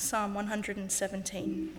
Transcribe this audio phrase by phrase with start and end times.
[0.00, 1.76] Psalm 117.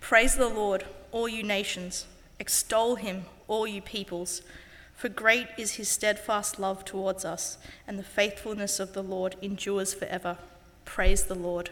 [0.00, 2.06] Praise the Lord, all you nations.
[2.38, 4.42] Extol him, all you peoples.
[4.96, 7.56] For great is his steadfast love towards us,
[7.88, 10.36] and the faithfulness of the Lord endures forever.
[10.84, 11.70] Praise the Lord.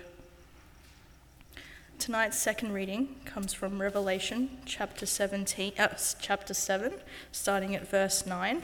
[1.99, 5.88] Tonight's second reading comes from Revelation chapter 17, uh,
[6.19, 6.95] chapter 7,
[7.33, 8.56] starting at verse 9.
[8.56, 8.63] You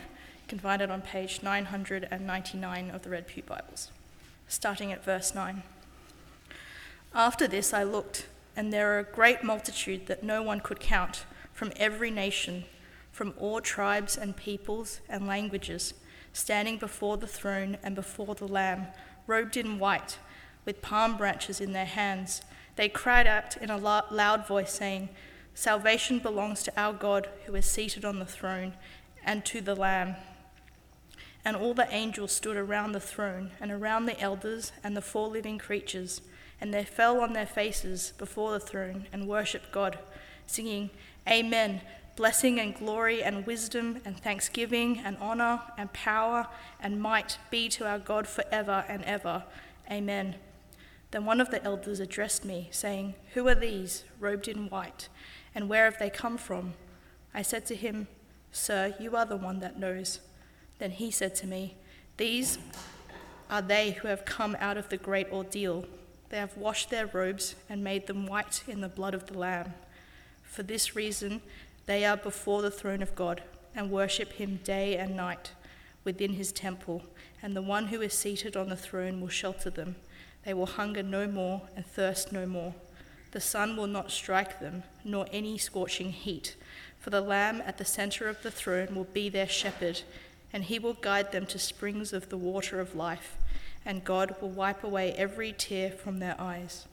[0.48, 3.90] can find it on page 999 of the Red Pew Bibles.
[4.48, 5.62] Starting at verse 9.
[7.14, 8.26] After this I looked,
[8.56, 12.64] and there were a great multitude that no one could count, from every nation,
[13.12, 15.94] from all tribes and peoples and languages,
[16.32, 18.88] standing before the throne and before the Lamb,
[19.28, 20.18] robed in white,
[20.64, 22.42] with palm branches in their hands.
[22.74, 25.08] They cried out in a loud voice, saying,
[25.54, 28.74] Salvation belongs to our God who is seated on the throne
[29.24, 30.16] and to the Lamb.
[31.44, 35.28] And all the angels stood around the throne and around the elders and the four
[35.28, 36.20] living creatures
[36.64, 39.98] and they fell on their faces before the throne and worshipped God,
[40.46, 40.88] singing,
[41.28, 41.82] Amen.
[42.16, 46.46] Blessing and glory and wisdom and thanksgiving and honor and power
[46.80, 49.44] and might be to our God forever and ever.
[49.90, 50.36] Amen.
[51.10, 55.10] Then one of the elders addressed me, saying, Who are these, robed in white,
[55.54, 56.72] and where have they come from?
[57.34, 58.08] I said to him,
[58.52, 60.20] Sir, you are the one that knows.
[60.78, 61.76] Then he said to me,
[62.16, 62.56] These
[63.50, 65.84] are they who have come out of the great ordeal
[66.34, 69.72] they have washed their robes and made them white in the blood of the Lamb.
[70.42, 71.40] For this reason,
[71.86, 75.52] they are before the throne of God and worship him day and night
[76.02, 77.04] within his temple,
[77.40, 79.94] and the one who is seated on the throne will shelter them.
[80.44, 82.74] They will hunger no more and thirst no more.
[83.30, 86.56] The sun will not strike them, nor any scorching heat,
[86.98, 90.02] for the Lamb at the center of the throne will be their shepherd,
[90.52, 93.36] and he will guide them to springs of the water of life
[93.86, 96.86] and God will wipe away every tear from their eyes.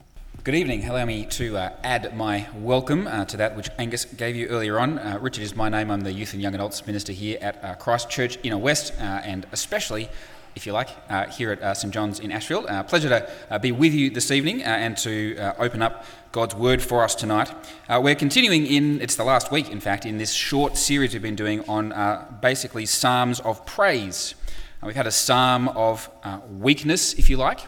[0.43, 0.83] Good evening.
[0.89, 4.79] Allow me to uh, add my welcome uh, to that which Angus gave you earlier
[4.79, 4.97] on.
[4.97, 5.91] Uh, Richard is my name.
[5.91, 9.03] I'm the Youth and Young Adults Minister here at uh, Christ Church Inner West, uh,
[9.03, 10.09] and especially,
[10.55, 12.65] if you like, uh, here at St John's in Ashfield.
[12.87, 17.13] pleasure to be with you this evening and to open up God's Word for us
[17.13, 17.53] tonight.
[17.87, 21.35] we're continuing in, it's the last week, in fact, in this short series we've been
[21.35, 21.93] doing on
[22.41, 24.33] basically Psalms of Praise.
[24.81, 27.59] Uh, we've had a psalm of uh, weakness, if you like.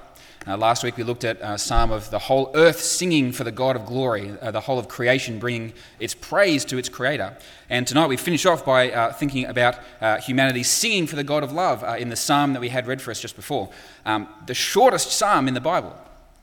[0.48, 3.52] Uh, last week we looked at a psalm of the whole earth singing for the
[3.52, 7.38] God of glory, uh, the whole of creation bringing its praise to its creator.
[7.70, 11.44] And tonight we finish off by uh, thinking about uh, humanity singing for the God
[11.44, 13.70] of love in the psalm that we had read for us just before.
[14.06, 15.96] Um, the shortest psalm in the Bible,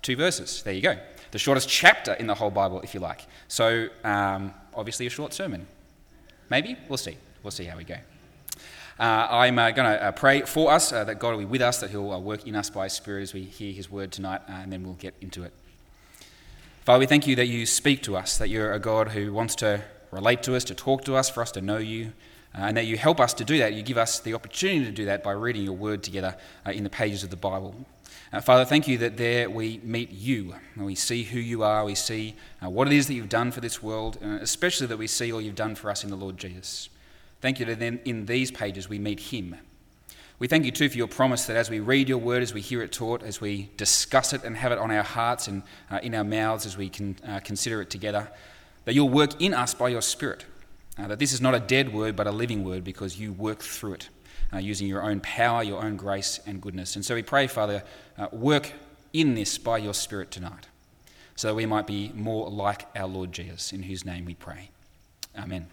[0.02, 0.62] two verses.
[0.62, 0.96] There you go.
[1.32, 3.26] The shortest chapter in the whole Bible, if you like.
[3.48, 5.66] So, um, obviously, a short sermon.
[6.48, 6.76] Maybe?
[6.88, 7.16] We'll see.
[7.42, 7.96] We'll see how we go.
[9.00, 11.80] Uh, I'm uh, going to uh, pray for us that God will be with us,
[11.80, 14.70] that He'll work in us by His Spirit as we hear His word tonight, and
[14.70, 15.54] then we'll get into it.
[16.84, 19.54] Father, we thank you that you speak to us, that you're a God who wants
[19.56, 19.80] to
[20.10, 22.12] relate to us, to talk to us, for us to know you,
[22.54, 23.72] uh, and that you help us to do that.
[23.72, 26.36] You give us the opportunity to do that by reading your word together
[26.66, 27.74] uh, in the pages of the Bible.
[28.34, 31.86] Uh, Father, thank you that there we meet you, and we see who you are,
[31.86, 35.06] we see what it is that you've done for this world, and especially that we
[35.06, 36.90] see all you've done for us in the Lord Jesus.
[37.40, 39.56] Thank you that then in these pages we meet Him.
[40.38, 42.62] We thank you too for your promise that as we read your word, as we
[42.62, 46.00] hear it taught, as we discuss it and have it on our hearts and uh,
[46.02, 48.30] in our mouths as we can uh, consider it together,
[48.86, 50.46] that you'll work in us by your Spirit.
[50.98, 53.60] Uh, that this is not a dead word but a living word because you work
[53.60, 54.08] through it
[54.52, 56.96] uh, using your own power, your own grace and goodness.
[56.96, 57.82] And so we pray, Father,
[58.18, 58.72] uh, work
[59.12, 60.68] in this by your Spirit tonight
[61.36, 64.70] so that we might be more like our Lord Jesus, in whose name we pray.
[65.38, 65.68] Amen.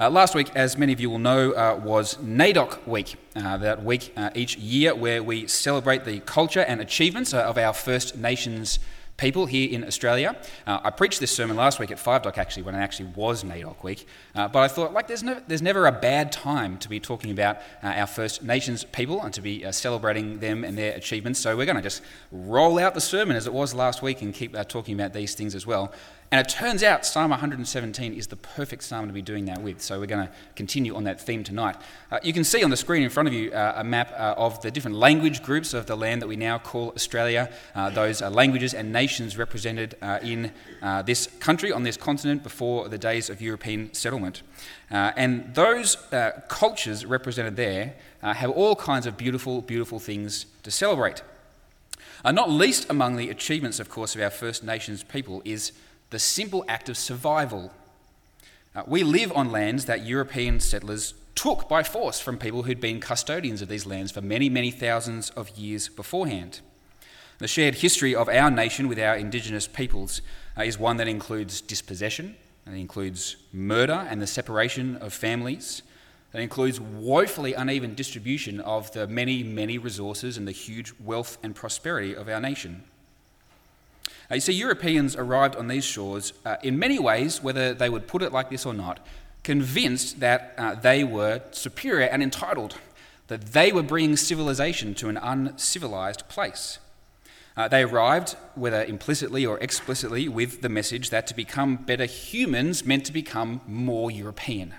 [0.00, 3.84] Uh, last week, as many of you will know, uh, was NAIDOC Week, uh, that
[3.84, 8.16] week uh, each year where we celebrate the culture and achievements uh, of our First
[8.16, 8.78] Nations
[9.18, 10.34] people here in Australia.
[10.66, 13.44] Uh, I preached this sermon last week at Five Dock actually, when it actually was
[13.44, 14.08] NAIDOC week.
[14.34, 17.58] But I thought, like, there's, no, there's never a bad time to be talking about
[17.82, 21.38] our First Nations people and to be celebrating them and their achievements.
[21.38, 22.00] So we're going to just
[22.32, 25.54] roll out the sermon as it was last week and keep talking about these things
[25.54, 25.92] as well.
[26.32, 29.82] And it turns out Psalm 117 is the perfect psalm to be doing that with.
[29.82, 31.76] So we're going to continue on that theme tonight.
[32.10, 34.32] Uh, you can see on the screen in front of you uh, a map uh,
[34.38, 38.22] of the different language groups of the land that we now call Australia, uh, those
[38.22, 40.50] languages and nations represented uh, in
[40.80, 44.40] uh, this country, on this continent, before the days of European settlement.
[44.88, 45.98] and those
[46.48, 51.22] cultures represented there have all kinds of beautiful, beautiful things to celebrate.
[52.24, 55.72] not least among the achievements, of course, of our First Nations people is
[56.12, 57.72] the simple act of survival.
[58.76, 63.00] Uh, we live on lands that European settlers took by force from people who'd been
[63.00, 66.60] custodians of these lands for many, many thousands of years beforehand.
[67.38, 70.20] The shared history of our nation with our indigenous peoples
[70.56, 72.36] uh, is one that includes dispossession,
[72.66, 75.82] it includes murder and the separation of families,
[76.34, 81.54] it includes woefully uneven distribution of the many, many resources and the huge wealth and
[81.54, 82.84] prosperity of our nation.
[84.32, 88.08] Uh, you see, Europeans arrived on these shores uh, in many ways, whether they would
[88.08, 88.98] put it like this or not,
[89.42, 92.78] convinced that uh, they were superior and entitled,
[93.26, 96.78] that they were bringing civilization to an uncivilized place.
[97.58, 102.86] Uh, they arrived, whether implicitly or explicitly, with the message that to become better humans
[102.86, 104.72] meant to become more European.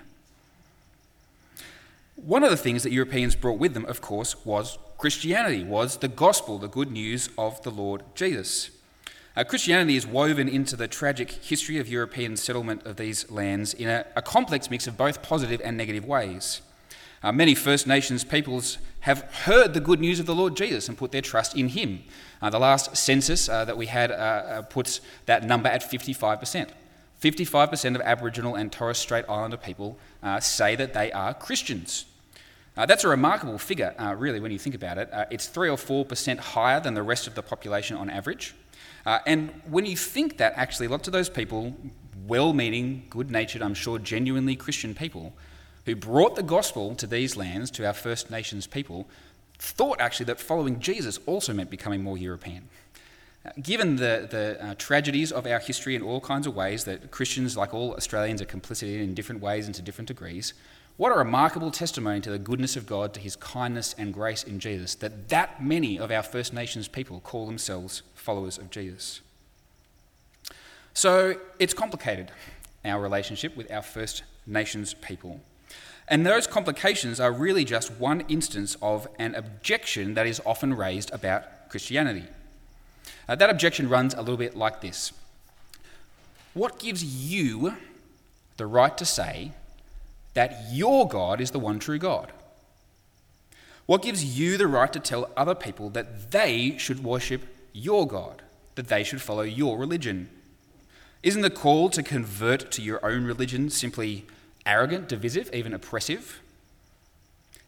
[2.16, 6.08] One of the things that Europeans brought with them, of course, was Christianity, was the
[6.08, 8.70] gospel, the good news of the Lord Jesus.
[9.36, 13.88] Uh, Christianity is woven into the tragic history of European settlement of these lands in
[13.88, 16.60] a, a complex mix of both positive and negative ways.
[17.20, 20.96] Uh, many First Nations peoples have heard the good news of the Lord Jesus and
[20.96, 22.04] put their trust in Him.
[22.40, 26.68] Uh, the last census uh, that we had uh, uh, puts that number at 55%.
[27.20, 32.04] 55% of Aboriginal and Torres Strait Islander people uh, say that they are Christians.
[32.76, 35.08] that's a remarkable figure, really, when you think about it.
[35.32, 38.54] it's 3 or 4% higher than the rest of the population on average.
[39.04, 41.74] And when you think that, actually, lots of those people,
[42.26, 45.34] well meaning, good natured, I'm sure genuinely Christian people,
[45.84, 49.08] who brought the gospel to these lands, to our First Nations people,
[49.58, 52.68] thought actually that following Jesus also meant becoming more European.
[53.44, 57.10] Uh, given the, the uh, tragedies of our history in all kinds of ways that
[57.10, 60.54] Christians, like all Australians, are complicit in in different ways and to different degrees,
[60.96, 64.60] what a remarkable testimony to the goodness of God, to his kindness and grace in
[64.60, 69.20] Jesus, that that many of our First Nations people call themselves followers of Jesus.
[70.92, 72.30] So it's complicated,
[72.84, 75.40] our relationship with our First Nations people.
[76.06, 81.12] And those complications are really just one instance of an objection that is often raised
[81.12, 82.24] about Christianity.
[83.28, 85.12] Uh, that objection runs a little bit like this
[86.52, 87.74] What gives you
[88.58, 89.52] the right to say
[90.34, 92.32] that your God is the one true God?
[93.86, 97.42] What gives you the right to tell other people that they should worship
[97.72, 98.42] your God,
[98.76, 100.28] that they should follow your religion?
[101.22, 104.26] Isn't the call to convert to your own religion simply
[104.66, 106.40] arrogant, divisive, even oppressive?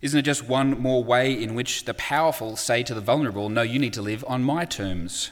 [0.03, 3.63] Isn't it just one more way in which the powerful say to the vulnerable, No,
[3.63, 5.31] you need to live on my terms?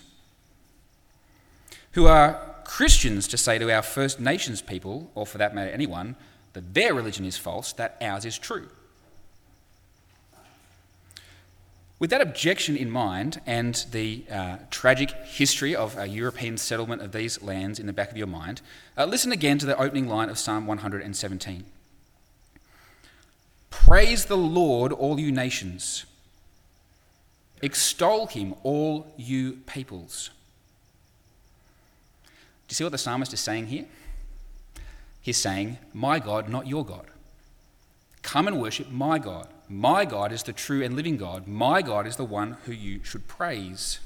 [1.93, 6.17] Who are Christians to say to our First Nations people, or for that matter anyone,
[6.55, 8.69] that their religion is false, that ours is true?
[11.99, 17.13] With that objection in mind and the uh, tragic history of a European settlement of
[17.13, 18.61] these lands in the back of your mind,
[18.99, 21.65] uh, listen again to the opening line of Psalm 117.
[23.71, 26.05] Praise the Lord, all you nations.
[27.63, 30.31] Extol him, all you peoples.
[32.69, 33.87] Do you see what the psalmist is saying here?
[35.25, 37.07] He's saying, My God, not your God.
[38.21, 39.49] Come and worship my God.
[39.71, 41.49] My God is the true and living God.
[41.49, 44.01] My God is the one who you should praise.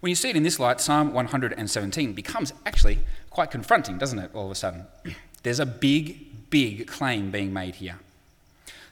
[0.00, 2.98] When you see it in this light, Psalm 117 becomes actually
[3.30, 4.86] quite confronting, doesn't it, all of a sudden?
[5.44, 8.00] There's a big, big claim being made here.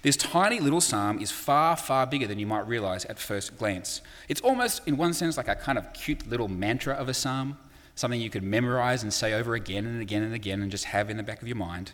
[0.03, 4.01] This tiny little psalm is far, far bigger than you might realize at first glance.
[4.29, 7.59] It's almost, in one sense, like a kind of cute little mantra of a psalm,
[7.95, 11.11] something you could memorize and say over again and again and again and just have
[11.11, 11.93] in the back of your mind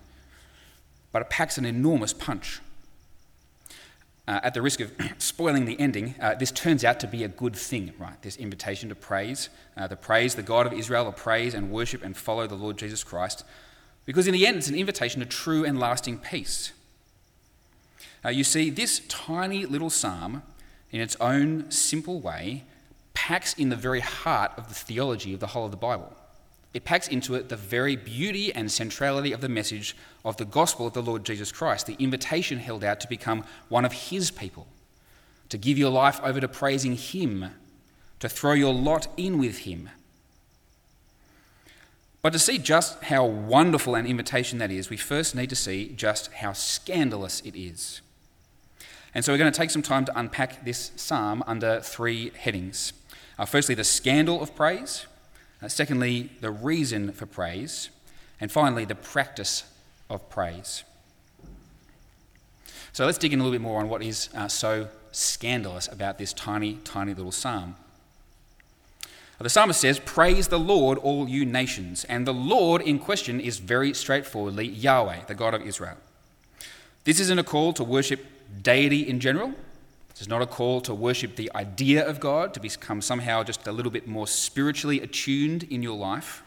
[1.17, 2.61] but it packs an enormous punch.
[4.29, 7.29] Uh, at the risk of spoiling the ending, uh, this turns out to be a
[7.29, 8.21] good thing, right?
[8.21, 9.49] This invitation to praise,
[9.79, 12.77] uh, the praise the God of Israel, to praise and worship and follow the Lord
[12.77, 13.45] Jesus Christ,
[14.05, 16.73] because in the end, it's an invitation to true and lasting peace.
[18.23, 20.43] Uh, you see, this tiny little psalm,
[20.91, 22.65] in its own simple way,
[23.17, 26.15] packs in the very heart of the theology of the whole of the Bible.
[26.75, 30.87] It packs into it the very beauty and centrality of the message of the gospel
[30.87, 34.67] of the Lord Jesus Christ, the invitation held out to become one of His people,
[35.49, 37.47] to give your life over to praising Him,
[38.21, 39.89] to throw your lot in with Him.
[42.21, 45.95] But to see just how wonderful an invitation that is, we first need to see
[45.97, 48.03] just how scandalous it is.
[49.15, 52.93] And so we're going to take some time to unpack this psalm under three headings.
[53.39, 55.07] Uh, firstly, the scandal of praise.
[55.63, 57.91] Uh, secondly, the reason for praise.
[58.41, 59.65] And finally, the practice
[60.09, 60.85] of praise.
[62.93, 66.19] So let's dig in a little bit more on what is uh, so scandalous about
[66.19, 67.77] this tiny, tiny little psalm.
[69.39, 72.05] The psalmist says, Praise the Lord, all you nations.
[72.05, 75.99] And the Lord in question is very straightforwardly Yahweh, the God of Israel.
[77.05, 78.25] This isn't a call to worship
[78.63, 79.53] deity in general,
[80.17, 83.67] This is not a call to worship the idea of God, to become somehow just
[83.67, 86.43] a little bit more spiritually attuned in your life.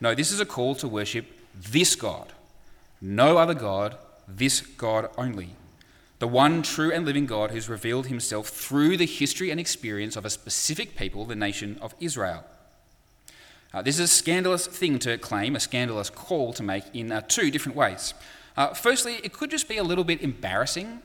[0.00, 2.32] No, this is a call to worship this God.
[3.00, 3.96] No other God,
[4.26, 5.50] this God only.
[6.18, 10.24] The one true and living God who's revealed himself through the history and experience of
[10.24, 12.42] a specific people, the nation of Israel.
[13.72, 17.20] Uh, this is a scandalous thing to claim, a scandalous call to make in uh,
[17.28, 18.14] two different ways.
[18.56, 21.02] Uh, firstly, it could just be a little bit embarrassing.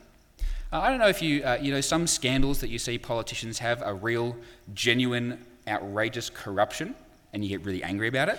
[0.72, 3.58] Uh, I don't know if you, uh, you know, some scandals that you see politicians
[3.58, 4.34] have are real,
[4.72, 6.94] genuine, outrageous corruption,
[7.34, 8.38] and you get really angry about it.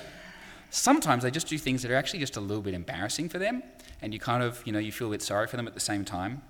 [0.71, 3.61] Sometimes they just do things that are actually just a little bit embarrassing for them,
[4.01, 5.79] and you kind of, you know, you feel a bit sorry for them at the
[5.79, 6.41] same time.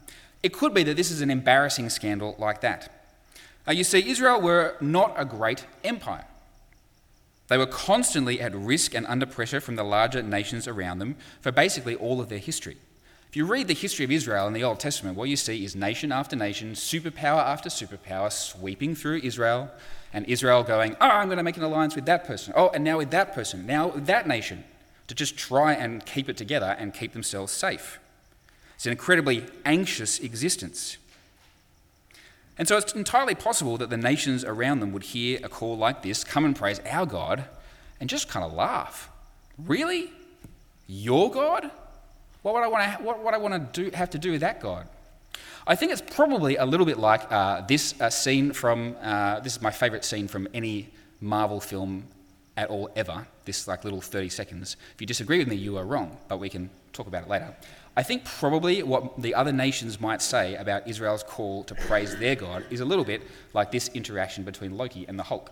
[0.42, 2.90] It could be that this is an embarrassing scandal like that.
[3.68, 6.26] Uh, you see, Israel were not a great empire.
[7.50, 11.52] They were constantly at risk and under pressure from the larger nations around them for
[11.52, 12.78] basically all of their history.
[13.34, 15.76] If you read the history of Israel in the Old Testament, what you see is
[15.76, 19.72] nation after nation, superpower after superpower sweeping through Israel,
[20.14, 22.54] and Israel going, Oh, I'm going to make an alliance with that person.
[22.56, 24.64] Oh, and now with that person, now with that nation,
[25.08, 27.98] to just try and keep it together and keep themselves safe.
[28.76, 30.98] It's an incredibly anxious existence.
[32.60, 36.04] And so it's entirely possible that the nations around them would hear a call like
[36.04, 37.46] this, come and praise our God,
[38.00, 39.10] and just kind of laugh.
[39.58, 40.12] Really?
[40.86, 41.72] Your God?
[42.44, 44.42] What would I want to, what would I want to do, have to do with
[44.42, 44.88] that God?
[45.66, 49.56] I think it's probably a little bit like uh, this uh, scene from, uh, this
[49.56, 50.90] is my favourite scene from any
[51.22, 52.04] Marvel film
[52.58, 54.76] at all ever, this like little 30 seconds.
[54.94, 57.56] If you disagree with me, you are wrong, but we can talk about it later.
[57.96, 62.36] I think probably what the other nations might say about Israel's call to praise their
[62.36, 63.22] God is a little bit
[63.54, 65.50] like this interaction between Loki and the Hulk.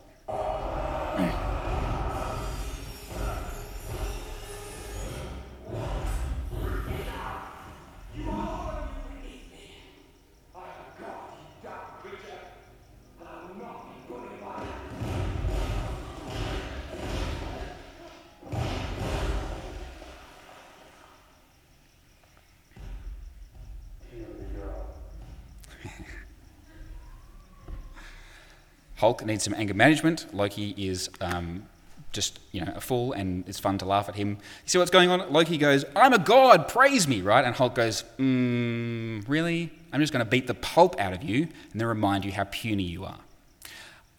[29.22, 30.34] Hulk needs some anger management.
[30.34, 31.68] Loki is um,
[32.12, 34.30] just you know a fool, and it's fun to laugh at him.
[34.30, 35.32] You see what's going on?
[35.32, 37.46] Loki goes, "I'm a god, praise me!" Right?
[37.46, 39.72] And Hulk goes, mm, "Really?
[39.94, 42.46] I'm just going to beat the pulp out of you, and then remind you how
[42.46, 43.20] puny you are."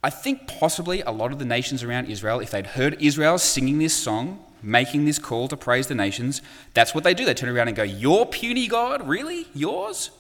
[0.05, 3.79] I think possibly a lot of the nations around Israel, if they'd heard Israel singing
[3.79, 6.43] this song, making this call to praise the nations,
[6.75, 7.25] that's what they do.
[7.25, 9.09] They turn around and go, Your puny God?
[9.09, 9.49] Really?
[9.53, 10.11] Yours?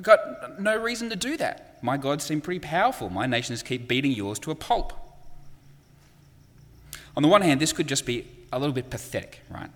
[0.00, 1.76] I've got no reason to do that.
[1.82, 3.10] My gods seem pretty powerful.
[3.10, 4.94] My nations keep beating yours to a pulp.
[7.18, 9.68] On the one hand, this could just be a little bit pathetic, right?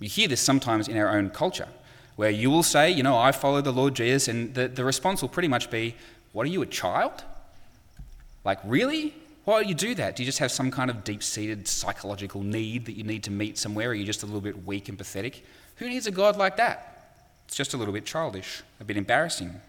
[0.00, 1.68] You hear this sometimes in our own culture,
[2.16, 5.20] where you will say, you know, I follow the Lord Jesus, and the, the response
[5.20, 5.94] will pretty much be,
[6.32, 7.24] What are you, a child?
[8.44, 9.14] Like, really?
[9.44, 10.16] Why do you do that?
[10.16, 13.30] Do you just have some kind of deep seated psychological need that you need to
[13.30, 13.90] meet somewhere?
[13.90, 15.44] Are you just a little bit weak and pathetic?
[15.76, 16.95] Who needs a God like that?
[17.46, 19.60] It's just a little bit childish, a bit embarrassing.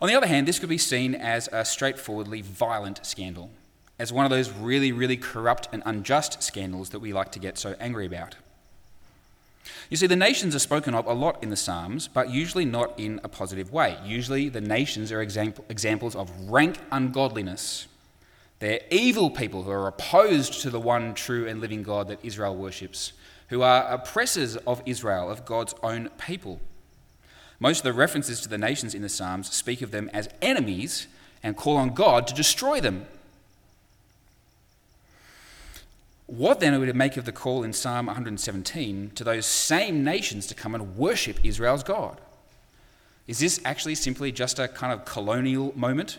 [0.00, 3.50] On the other hand, this could be seen as a straightforwardly violent scandal,
[3.98, 7.58] as one of those really, really corrupt and unjust scandals that we like to get
[7.58, 8.36] so angry about.
[9.88, 12.98] You see, the nations are spoken of a lot in the Psalms, but usually not
[12.98, 13.96] in a positive way.
[14.04, 17.86] Usually, the nations are example, examples of rank ungodliness.
[18.58, 22.56] They're evil people who are opposed to the one true and living God that Israel
[22.56, 23.12] worships
[23.48, 26.60] who are oppressors of Israel, of God's own people.
[27.60, 31.06] Most of the references to the nations in the Psalms speak of them as enemies
[31.42, 33.06] and call on God to destroy them.
[36.26, 40.02] What then are we to make of the call in Psalm 117 to those same
[40.02, 42.20] nations to come and worship Israel's God?
[43.26, 46.18] Is this actually simply just a kind of colonial moment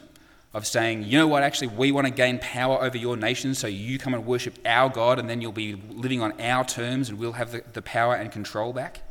[0.55, 3.67] of saying, you know what, actually, we want to gain power over your nation, so
[3.67, 7.19] you come and worship our God, and then you'll be living on our terms, and
[7.19, 9.01] we'll have the, the power and control back?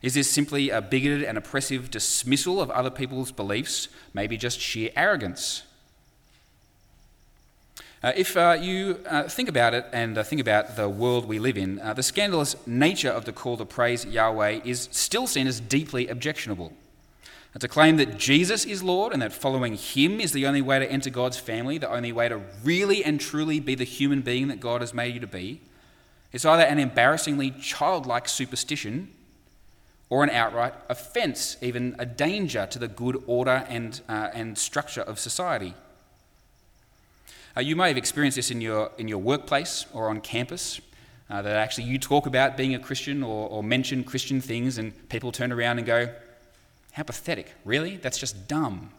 [0.00, 4.90] Is this simply a bigoted and oppressive dismissal of other people's beliefs, maybe just sheer
[4.94, 5.64] arrogance?
[8.04, 11.40] Uh, if uh, you uh, think about it and uh, think about the world we
[11.40, 15.48] live in, uh, the scandalous nature of the call to praise Yahweh is still seen
[15.48, 16.72] as deeply objectionable.
[17.54, 20.80] And to claim that Jesus is Lord and that following Him is the only way
[20.80, 24.48] to enter God's family, the only way to really and truly be the human being
[24.48, 25.60] that God has made you to be,
[26.32, 29.08] is either an embarrassingly childlike superstition
[30.10, 35.02] or an outright offence, even a danger to the good order and, uh, and structure
[35.02, 35.74] of society.
[37.56, 40.80] Uh, you may have experienced this in your, in your workplace or on campus.
[41.30, 45.08] Uh, that actually you talk about being a Christian or, or mention Christian things, and
[45.08, 46.12] people turn around and go,
[46.94, 47.52] How pathetic.
[47.64, 47.96] Really?
[47.96, 48.90] That's just dumb.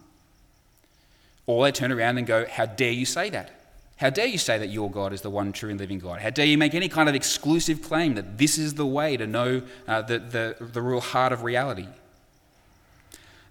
[1.48, 3.52] Or they turn around and go, How dare you say that?
[3.98, 6.20] How dare you say that your God is the one true and living God?
[6.20, 9.26] How dare you make any kind of exclusive claim that this is the way to
[9.26, 11.88] know uh, the, the, the real heart of reality?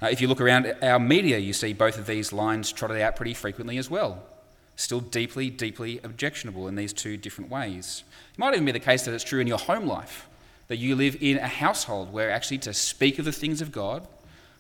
[0.03, 3.17] Uh, if you look around our media, you see both of these lines trotted out
[3.17, 4.23] pretty frequently as well.
[4.77, 8.05] Still deeply, deeply objectionable in these two different ways.
[8.35, 10.29] It might even be the case that it's true in your home life,
[10.69, 14.07] that you live in a household where actually to speak of the things of God,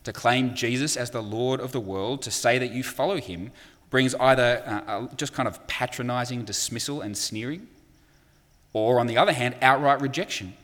[0.04, 3.50] to claim Jesus as the Lord of the world, to say that you follow him,
[3.90, 7.66] brings either uh, just kind of patronizing dismissal and sneering,
[8.72, 10.54] or on the other hand, outright rejection.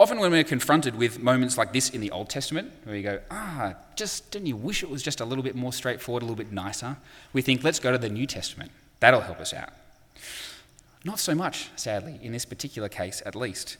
[0.00, 3.20] Often, when we're confronted with moments like this in the Old Testament, where you go,
[3.30, 6.36] ah, just didn't you wish it was just a little bit more straightforward, a little
[6.36, 6.96] bit nicer?
[7.32, 8.72] We think, let's go to the New Testament.
[8.98, 9.70] That'll help us out.
[11.04, 13.76] Not so much, sadly, in this particular case at least.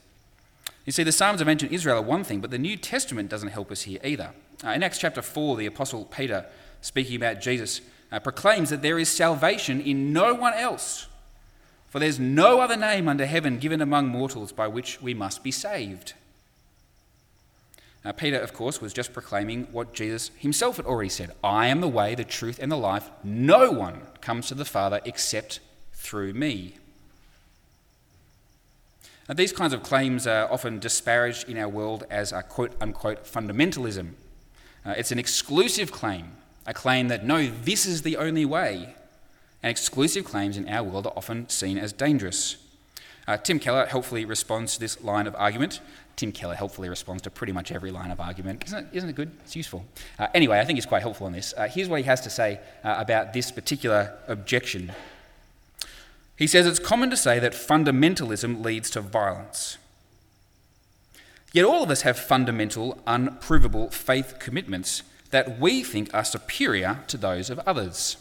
[0.84, 3.48] You see, the Psalms of ancient Israel are one thing, but the New Testament doesn't
[3.48, 4.32] help us here either.
[4.64, 6.46] Uh, in Acts chapter 4, the Apostle Peter,
[6.80, 7.80] speaking about Jesus,
[8.12, 11.06] uh, proclaims that there is salvation in no one else,
[11.88, 15.50] for there's no other name under heaven given among mortals by which we must be
[15.50, 16.12] saved.
[18.04, 21.80] Now, Peter, of course, was just proclaiming what Jesus himself had already said I am
[21.80, 23.10] the way, the truth, and the life.
[23.22, 25.60] No one comes to the Father except
[25.94, 26.74] through me.
[29.28, 33.24] Now, these kinds of claims are often disparaged in our world as a quote unquote
[33.24, 34.10] fundamentalism.
[34.84, 36.32] Uh, it's an exclusive claim,
[36.66, 38.94] a claim that no, this is the only way.
[39.62, 42.56] And exclusive claims in our world are often seen as dangerous.
[43.26, 45.80] Uh, Tim Keller helpfully responds to this line of argument.
[46.16, 48.62] Tim Keller helpfully responds to pretty much every line of argument.
[48.66, 49.30] Isn't it, isn't it good?
[49.42, 49.86] It's useful.
[50.18, 51.54] Uh, anyway, I think he's quite helpful on this.
[51.56, 54.92] Uh, here's what he has to say uh, about this particular objection
[56.36, 59.78] he says it's common to say that fundamentalism leads to violence.
[61.52, 67.16] Yet all of us have fundamental, unprovable faith commitments that we think are superior to
[67.16, 68.16] those of others.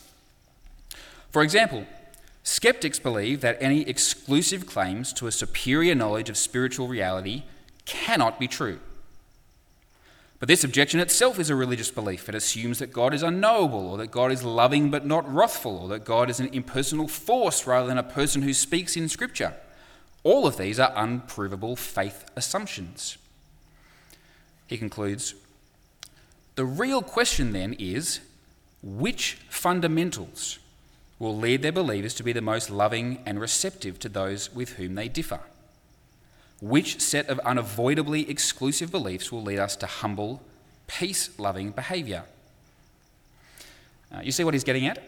[1.32, 1.88] For example,
[2.44, 7.44] skeptics believe that any exclusive claims to a superior knowledge of spiritual reality
[7.86, 8.80] cannot be true.
[10.44, 12.28] But this objection itself is a religious belief.
[12.28, 15.88] It assumes that God is unknowable, or that God is loving but not wrathful, or
[15.88, 19.54] that God is an impersonal force rather than a person who speaks in Scripture.
[20.22, 23.18] All of these are unprovable faith assumptions.
[24.68, 25.34] He concludes
[26.56, 28.20] The real question then is
[28.82, 30.60] which fundamentals
[31.20, 34.96] will lead their believers to be the most loving and receptive to those with whom
[34.96, 35.40] they differ?
[36.64, 40.42] Which set of unavoidably exclusive beliefs will lead us to humble,
[40.88, 42.24] peace loving behaviour?
[44.10, 45.04] Uh, you see what he's getting at?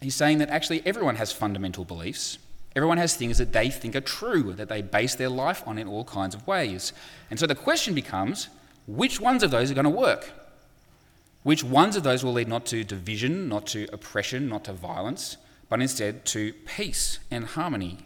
[0.00, 2.38] He's saying that actually everyone has fundamental beliefs.
[2.74, 5.86] Everyone has things that they think are true, that they base their life on in
[5.86, 6.92] all kinds of ways.
[7.30, 8.48] And so the question becomes
[8.88, 10.32] which ones of those are going to work?
[11.44, 15.36] Which ones of those will lead not to division, not to oppression, not to violence,
[15.68, 17.98] but instead to peace and harmony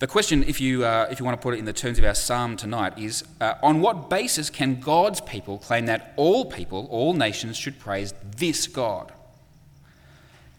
[0.00, 2.06] the question, if you, uh, if you want to put it in the terms of
[2.06, 6.88] our psalm tonight, is uh, on what basis can God's people claim that all people,
[6.90, 9.12] all nations, should praise this God?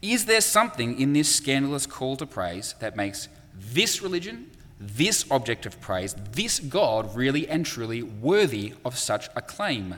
[0.00, 3.28] Is there something in this scandalous call to praise that makes
[3.58, 9.42] this religion, this object of praise, this God really and truly worthy of such a
[9.42, 9.96] claim?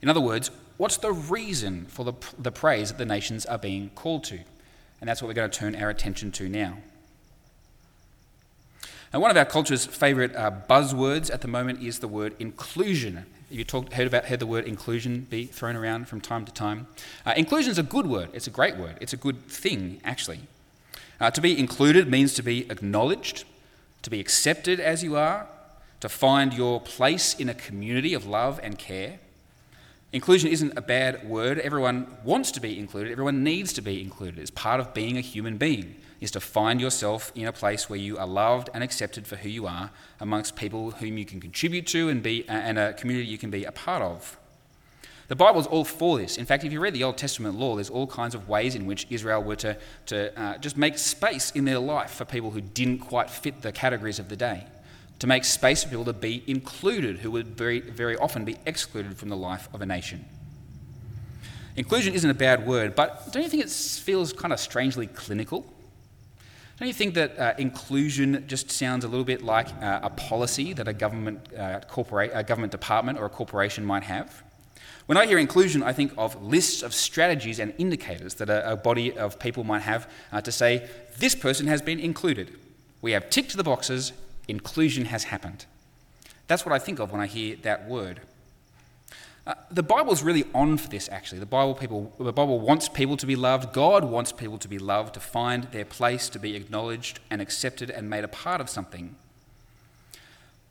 [0.00, 3.90] In other words, what's the reason for the, the praise that the nations are being
[3.94, 4.38] called to?
[5.02, 6.78] And that's what we're going to turn our attention to now.
[9.14, 13.24] Now, one of our culture's favourite uh, buzzwords at the moment is the word inclusion.
[13.48, 16.88] You talked, heard about heard the word inclusion be thrown around from time to time?
[17.24, 18.30] Uh, inclusion is a good word.
[18.32, 18.98] It's a great word.
[19.00, 20.40] It's a good thing, actually.
[21.20, 23.44] Uh, to be included means to be acknowledged,
[24.02, 25.46] to be accepted as you are,
[26.00, 29.20] to find your place in a community of love and care.
[30.12, 31.60] Inclusion isn't a bad word.
[31.60, 33.12] Everyone wants to be included.
[33.12, 34.40] Everyone needs to be included.
[34.40, 37.98] It's part of being a human being is to find yourself in a place where
[37.98, 41.86] you are loved and accepted for who you are amongst people whom you can contribute
[41.88, 44.36] to and, be, and a community you can be a part of.
[45.26, 46.36] The Bible is all for this.
[46.36, 48.84] In fact, if you read the Old Testament law, there's all kinds of ways in
[48.84, 52.60] which Israel were to, to uh, just make space in their life for people who
[52.60, 54.66] didn't quite fit the categories of the day,
[55.20, 59.16] to make space for people to be included who would very, very often be excluded
[59.16, 60.26] from the life of a nation.
[61.76, 65.64] Inclusion isn't a bad word, but don't you think it feels kind of strangely clinical?
[66.78, 70.72] Don't you think that uh, inclusion just sounds a little bit like uh, a policy
[70.72, 74.42] that a government, uh, corpora- a government department or a corporation might have?
[75.06, 78.76] When I hear inclusion, I think of lists of strategies and indicators that a, a
[78.76, 82.58] body of people might have uh, to say, this person has been included.
[83.02, 84.12] We have ticked the boxes,
[84.48, 85.66] inclusion has happened.
[86.48, 88.20] That's what I think of when I hear that word.
[89.46, 91.38] Uh, the Bible's really on for this, actually.
[91.38, 93.74] The Bible, people, the Bible wants people to be loved.
[93.74, 97.90] God wants people to be loved, to find their place, to be acknowledged and accepted
[97.90, 99.16] and made a part of something.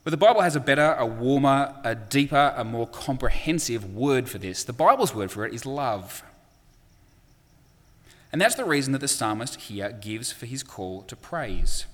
[0.03, 4.39] But the Bible has a better, a warmer, a deeper, a more comprehensive word for
[4.39, 4.63] this.
[4.63, 6.23] The Bible's word for it is love.
[8.31, 11.86] And that's the reason that the psalmist here gives for his call to praise.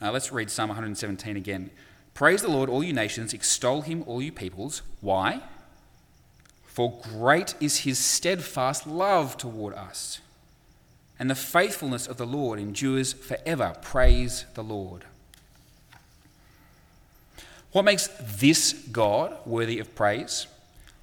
[0.00, 1.70] Let's read Psalm 117 again.
[2.14, 4.82] Praise the Lord, all you nations, extol him, all you peoples.
[5.00, 5.42] Why?
[6.64, 10.20] For great is his steadfast love toward us,
[11.18, 13.74] and the faithfulness of the Lord endures forever.
[13.82, 15.04] Praise the Lord.
[17.72, 20.46] What makes this God worthy of praise?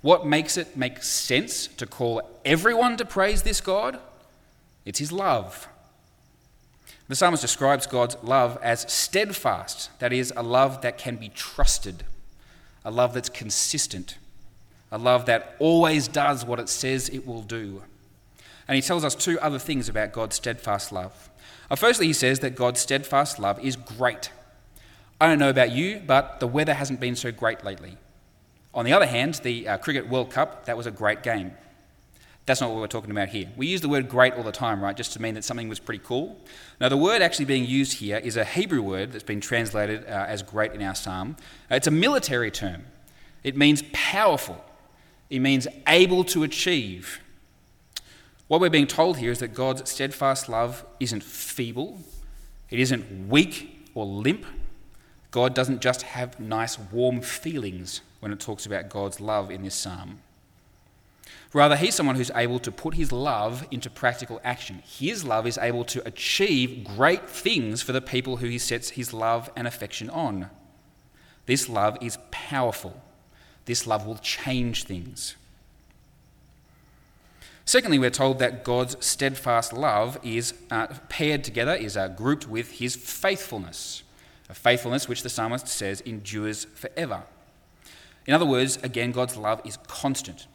[0.01, 3.99] What makes it make sense to call everyone to praise this God?
[4.85, 5.67] It's his love.
[7.09, 12.03] The psalmist describes God's love as steadfast, that is, a love that can be trusted,
[12.85, 14.19] a love that's consistent,
[14.91, 17.81] a love that always does what it says it will do.
[18.67, 21.31] And he tells us two other things about God's steadfast love.
[21.71, 24.29] Uh, firstly, he says that God's steadfast love is great.
[25.19, 27.97] I don't know about you, but the weather hasn't been so great lately.
[28.71, 31.53] On the other hand, the uh, Cricket World Cup, that was a great game.
[32.49, 33.47] That's not what we're talking about here.
[33.55, 35.77] We use the word great all the time, right, just to mean that something was
[35.77, 36.35] pretty cool.
[36.81, 40.25] Now, the word actually being used here is a Hebrew word that's been translated uh,
[40.27, 41.37] as great in our psalm.
[41.69, 42.85] Uh, it's a military term,
[43.43, 44.65] it means powerful,
[45.29, 47.19] it means able to achieve.
[48.47, 51.99] What we're being told here is that God's steadfast love isn't feeble,
[52.71, 54.47] it isn't weak or limp,
[55.29, 59.75] God doesn't just have nice, warm feelings when it talks about God's love in this
[59.75, 60.21] psalm.
[61.53, 64.83] Rather, he's someone who's able to put his love into practical action.
[64.85, 69.13] His love is able to achieve great things for the people who he sets his
[69.13, 70.49] love and affection on.
[71.45, 73.01] This love is powerful.
[73.65, 75.35] This love will change things.
[77.65, 82.79] Secondly, we're told that God's steadfast love is uh, paired together, is uh, grouped with
[82.79, 84.03] his faithfulness
[84.49, 87.23] a faithfulness which the psalmist says endures forever.
[88.25, 90.47] In other words, again, God's love is constant,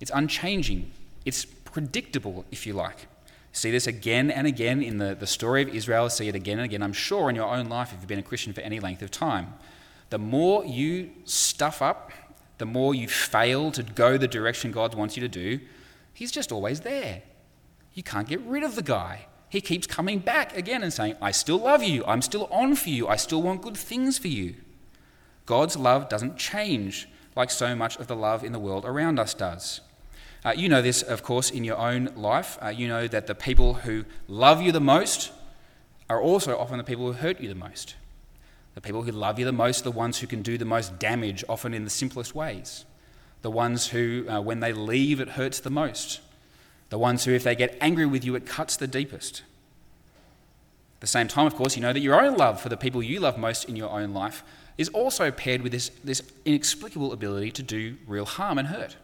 [0.00, 0.90] it's unchanging,
[1.24, 3.06] it's predictable, if you like.
[3.52, 6.64] See this again and again in the, the story of Israel, see it again and
[6.64, 9.02] again, I'm sure, in your own life if you've been a Christian for any length
[9.02, 9.54] of time.
[10.10, 12.12] The more you stuff up,
[12.58, 15.60] the more you fail to go the direction God wants you to do,
[16.12, 17.22] He's just always there.
[17.92, 21.30] You can't get rid of the guy he keeps coming back again and saying, I
[21.30, 22.04] still love you.
[22.04, 23.06] I'm still on for you.
[23.08, 24.56] I still want good things for you.
[25.46, 29.34] God's love doesn't change like so much of the love in the world around us
[29.34, 29.80] does.
[30.46, 32.56] Uh, you know this, of course, in your own life.
[32.62, 35.32] Uh, you know that the people who love you the most
[36.08, 37.96] are also often the people who hurt you the most.
[38.76, 41.00] The people who love you the most are the ones who can do the most
[41.00, 42.84] damage, often in the simplest ways.
[43.42, 46.20] The ones who, uh, when they leave, it hurts the most.
[46.90, 49.42] The ones who, if they get angry with you, it cuts the deepest.
[50.98, 53.02] At the same time, of course, you know that your own love for the people
[53.02, 54.44] you love most in your own life
[54.78, 58.94] is also paired with this, this inexplicable ability to do real harm and hurt.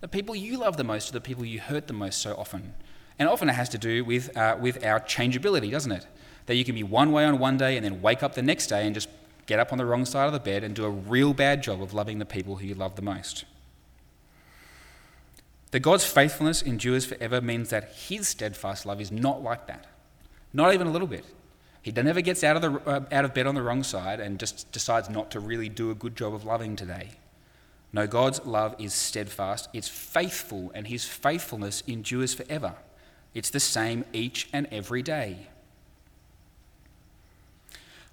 [0.00, 2.74] The people you love the most are the people you hurt the most so often.
[3.18, 6.06] And often it has to do with, uh, with our changeability, doesn't it?
[6.46, 8.68] That you can be one way on one day and then wake up the next
[8.68, 9.08] day and just
[9.46, 11.82] get up on the wrong side of the bed and do a real bad job
[11.82, 13.44] of loving the people who you love the most.
[15.72, 19.86] That God's faithfulness endures forever means that his steadfast love is not like that.
[20.52, 21.24] Not even a little bit.
[21.82, 24.38] He never gets out of, the, uh, out of bed on the wrong side and
[24.38, 27.10] just decides not to really do a good job of loving today.
[27.92, 32.74] No, God's love is steadfast, it's faithful, and his faithfulness endures forever.
[33.34, 35.48] It's the same each and every day.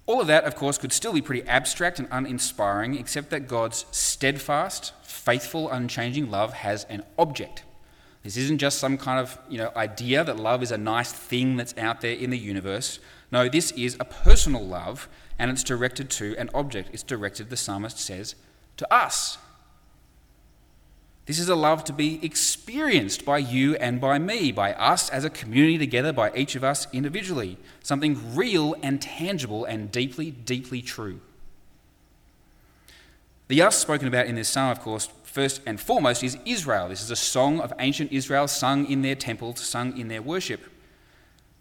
[0.06, 3.86] All of that, of course, could still be pretty abstract and uninspiring, except that God's
[3.90, 7.64] steadfast, faithful, unchanging love has an object.
[8.22, 11.56] This isn't just some kind of you know, idea that love is a nice thing
[11.56, 12.98] that's out there in the universe.
[13.32, 15.08] No, this is a personal love,
[15.38, 16.90] and it's directed to an object.
[16.92, 18.36] It's directed, the psalmist says,
[18.76, 19.38] to us.
[21.26, 25.24] This is a love to be experienced by you and by me, by us as
[25.24, 27.58] a community together, by each of us individually.
[27.82, 31.20] Something real and tangible and deeply, deeply true.
[33.48, 36.88] The us spoken about in this psalm, of course, first and foremost is Israel.
[36.88, 40.60] This is a song of ancient Israel sung in their temples, sung in their worship.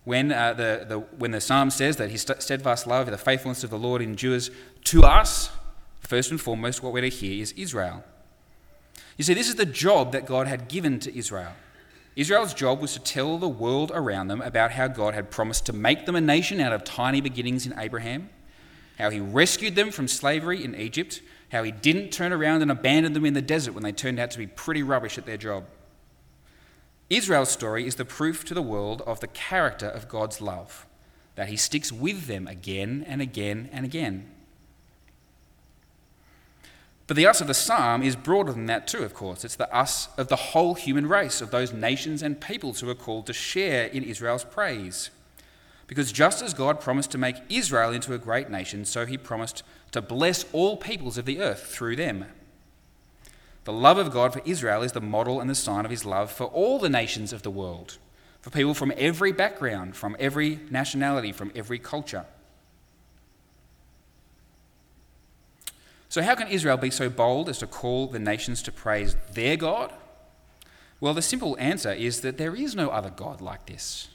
[0.04, 3.72] When, uh, the, the, when the psalm says that his steadfast love, the faithfulness of
[3.72, 4.52] the Lord endures
[4.86, 5.50] to us,
[6.02, 8.04] first and foremost, what we're to hear is Israel.
[9.18, 11.54] You see, this is the job that God had given to Israel.
[12.16, 15.74] Israel's job was to tell the world around them about how God had promised to
[15.74, 18.30] make them a nation out of tiny beginnings in Abraham,
[18.98, 23.14] how he rescued them from slavery in Egypt, how he didn't turn around and abandon
[23.14, 25.66] them in the desert when they turned out to be pretty rubbish at their job.
[27.10, 30.86] Israel's story is the proof to the world of the character of God's love,
[31.36, 34.32] that he sticks with them again and again and again.
[37.08, 39.46] But the us of the psalm is broader than that, too, of course.
[39.46, 42.96] It's the us of the whole human race, of those nations and peoples who are
[42.96, 45.12] called to share in Israel's praise.
[45.88, 49.62] Because just as God promised to make Israel into a great nation, so he promised
[49.92, 52.26] to bless all peoples of the earth through them.
[53.66, 56.32] The love of God for Israel is the model and the sign of his love
[56.32, 57.98] for all the nations of the world,
[58.42, 62.26] for people from every background, from every nationality, from every culture.
[66.16, 69.58] So, how can Israel be so bold as to call the nations to praise their
[69.58, 69.92] God?
[71.02, 74.08] Well, the simple answer is that there is no other God like this.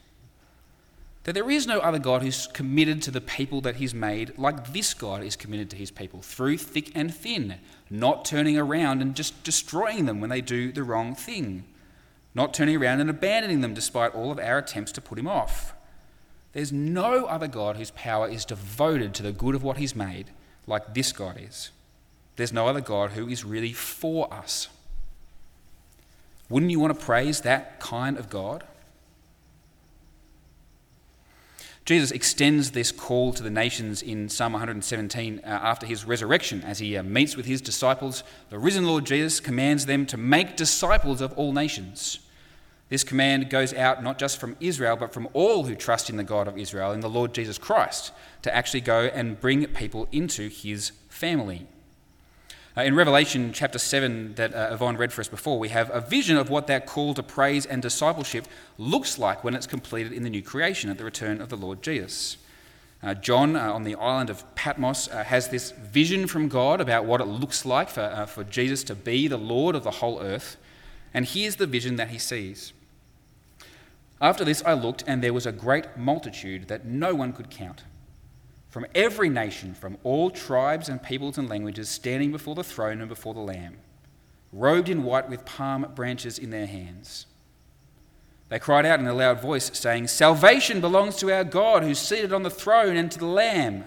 [1.24, 4.72] That there is no other God who's committed to the people that He's made like
[4.72, 7.56] this God is committed to His people, through thick and thin,
[7.90, 11.64] not turning around and just destroying them when they do the wrong thing,
[12.34, 15.74] not turning around and abandoning them despite all of our attempts to put Him off.
[16.54, 20.30] There's no other God whose power is devoted to the good of what He's made
[20.66, 21.72] like this God is.
[22.40, 24.68] There's no other God who is really for us.
[26.48, 28.64] Wouldn't you want to praise that kind of God?
[31.85, 36.79] Jesus extends this call to the nations in Psalm 117 uh, after his resurrection as
[36.79, 38.22] he uh, meets with his disciples.
[38.48, 42.20] The risen Lord Jesus commands them to make disciples of all nations.
[42.88, 46.24] This command goes out not just from Israel, but from all who trust in the
[46.24, 50.48] God of Israel, in the Lord Jesus Christ, to actually go and bring people into
[50.48, 51.66] his family.
[52.76, 56.00] Uh, in Revelation chapter 7, that uh, Yvonne read for us before, we have a
[56.00, 58.46] vision of what that call to praise and discipleship
[58.78, 61.83] looks like when it's completed in the new creation at the return of the Lord
[61.83, 62.37] Jesus.
[63.02, 67.06] Uh, John uh, on the island of Patmos uh, has this vision from God about
[67.06, 70.20] what it looks like for, uh, for Jesus to be the Lord of the whole
[70.20, 70.56] earth.
[71.12, 72.72] And here's the vision that he sees.
[74.20, 77.83] After this, I looked, and there was a great multitude that no one could count
[78.70, 83.09] from every nation, from all tribes and peoples and languages, standing before the throne and
[83.09, 83.78] before the Lamb,
[84.52, 87.26] robed in white with palm branches in their hands.
[88.48, 92.33] They cried out in a loud voice, saying, Salvation belongs to our God who's seated
[92.33, 93.85] on the throne and to the Lamb.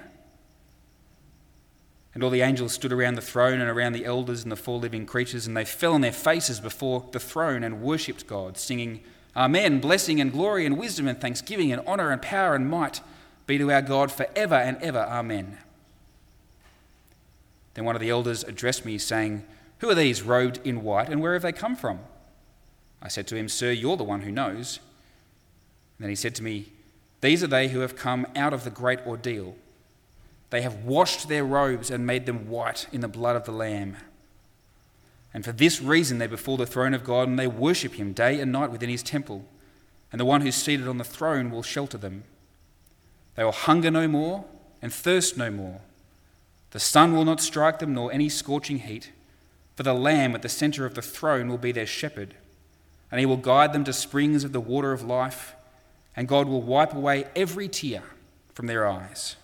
[2.14, 4.80] And all the angels stood around the throne and around the elders and the four
[4.80, 9.02] living creatures, and they fell on their faces before the throne and worshipped God, singing,
[9.36, 13.02] Amen, blessing and glory and wisdom and thanksgiving and honour and power and might
[13.46, 15.00] be to our God forever and ever.
[15.00, 15.58] Amen.
[17.74, 19.44] Then one of the elders addressed me, saying,
[19.80, 22.00] Who are these robed in white, and where have they come from?
[23.02, 24.80] I said to him, Sir, you're the one who knows.
[25.98, 26.72] And then he said to me,
[27.22, 29.56] These are they who have come out of the great ordeal.
[30.50, 33.98] They have washed their robes and made them white in the blood of the Lamb.
[35.34, 38.40] And for this reason they're before the throne of God, and they worship him day
[38.40, 39.46] and night within his temple.
[40.12, 42.24] And the one who's seated on the throne will shelter them.
[43.36, 44.46] They will hunger no more
[44.82, 45.82] and thirst no more.
[46.72, 49.12] The sun will not strike them, nor any scorching heat,
[49.76, 52.34] for the Lamb at the center of the throne will be their shepherd,
[53.12, 55.56] and he will guide them to springs of the water of life,
[56.16, 58.04] and God will wipe away every tear
[58.54, 59.36] from their eyes.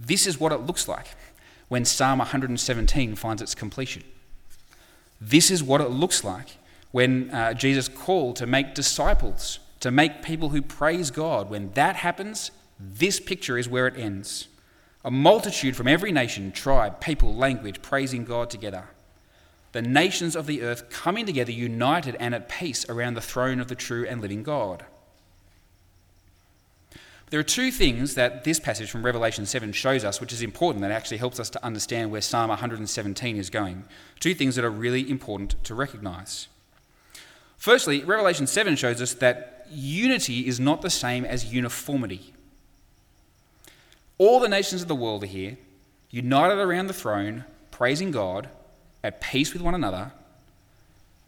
[0.00, 1.08] This is what it looks like
[1.68, 4.02] when Psalm 117 finds its completion.
[5.20, 6.56] This is what it looks like
[6.90, 11.50] when uh, Jesus called to make disciples to make people who praise God.
[11.50, 14.48] When that happens, this picture is where it ends.
[15.04, 18.88] A multitude from every nation, tribe, people, language praising God together.
[19.72, 23.68] The nations of the earth coming together, united and at peace around the throne of
[23.68, 24.86] the true and living God.
[27.28, 30.80] There are two things that this passage from Revelation 7 shows us, which is important,
[30.80, 33.84] that actually helps us to understand where Psalm 117 is going.
[34.18, 36.48] Two things that are really important to recognize.
[37.58, 42.32] Firstly, Revelation 7 shows us that unity is not the same as uniformity.
[44.18, 45.58] All the nations of the world are here,
[46.10, 48.48] united around the throne, praising God,
[49.02, 50.12] at peace with one another,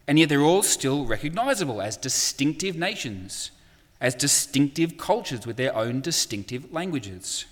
[0.07, 3.51] and yet they're all still recognizable as distinctive nations,
[3.99, 7.45] as distinctive cultures with their own distinctive languages.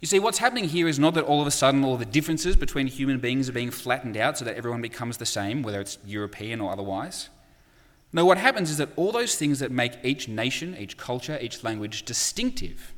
[0.00, 2.56] You see, what's happening here is not that all of a sudden all the differences
[2.56, 5.98] between human beings are being flattened out so that everyone becomes the same, whether it's
[6.04, 7.30] European or otherwise.
[8.14, 11.64] No, what happens is that all those things that make each nation, each culture, each
[11.64, 12.94] language distinctive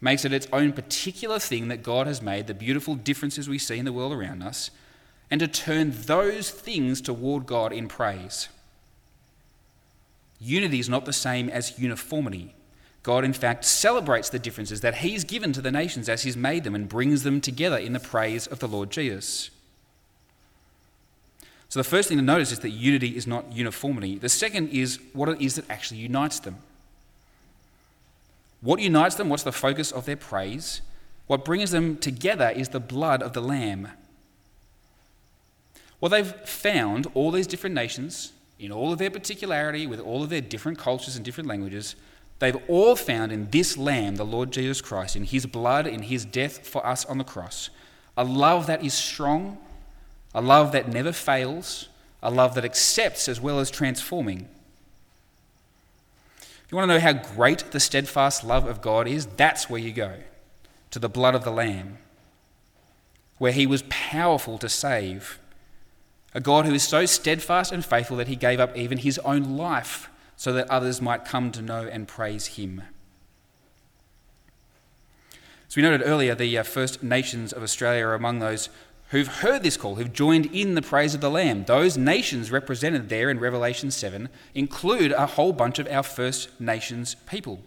[0.00, 3.76] makes it its own particular thing that God has made, the beautiful differences we see
[3.76, 4.70] in the world around us,
[5.32, 8.48] and to turn those things toward God in praise.
[10.38, 12.54] Unity is not the same as uniformity.
[13.02, 16.62] God, in fact, celebrates the differences that He's given to the nations as He's made
[16.62, 19.50] them and brings them together in the praise of the Lord Jesus.
[21.72, 24.18] So, the first thing to notice is that unity is not uniformity.
[24.18, 26.58] The second is what it is that actually unites them.
[28.60, 29.30] What unites them?
[29.30, 30.82] What's the focus of their praise?
[31.28, 33.88] What brings them together is the blood of the Lamb.
[35.98, 40.28] Well, they've found all these different nations, in all of their particularity, with all of
[40.28, 41.96] their different cultures and different languages,
[42.38, 46.26] they've all found in this Lamb, the Lord Jesus Christ, in his blood, in his
[46.26, 47.70] death for us on the cross,
[48.18, 49.56] a love that is strong,
[50.34, 51.88] a love that never fails,
[52.22, 54.48] a love that accepts as well as transforming.
[56.40, 59.80] If you want to know how great the steadfast love of God is, that's where
[59.80, 60.14] you go
[60.90, 61.98] to the blood of the Lamb,
[63.38, 65.38] where he was powerful to save.
[66.34, 69.56] A God who is so steadfast and faithful that he gave up even his own
[69.56, 72.82] life so that others might come to know and praise him.
[75.68, 78.68] As we noted earlier, the uh, First Nations of Australia are among those
[79.12, 81.64] who've heard this call, who've joined in the praise of the Lamb.
[81.66, 87.14] Those nations represented there in Revelation 7 include a whole bunch of our First Nations
[87.26, 87.60] people.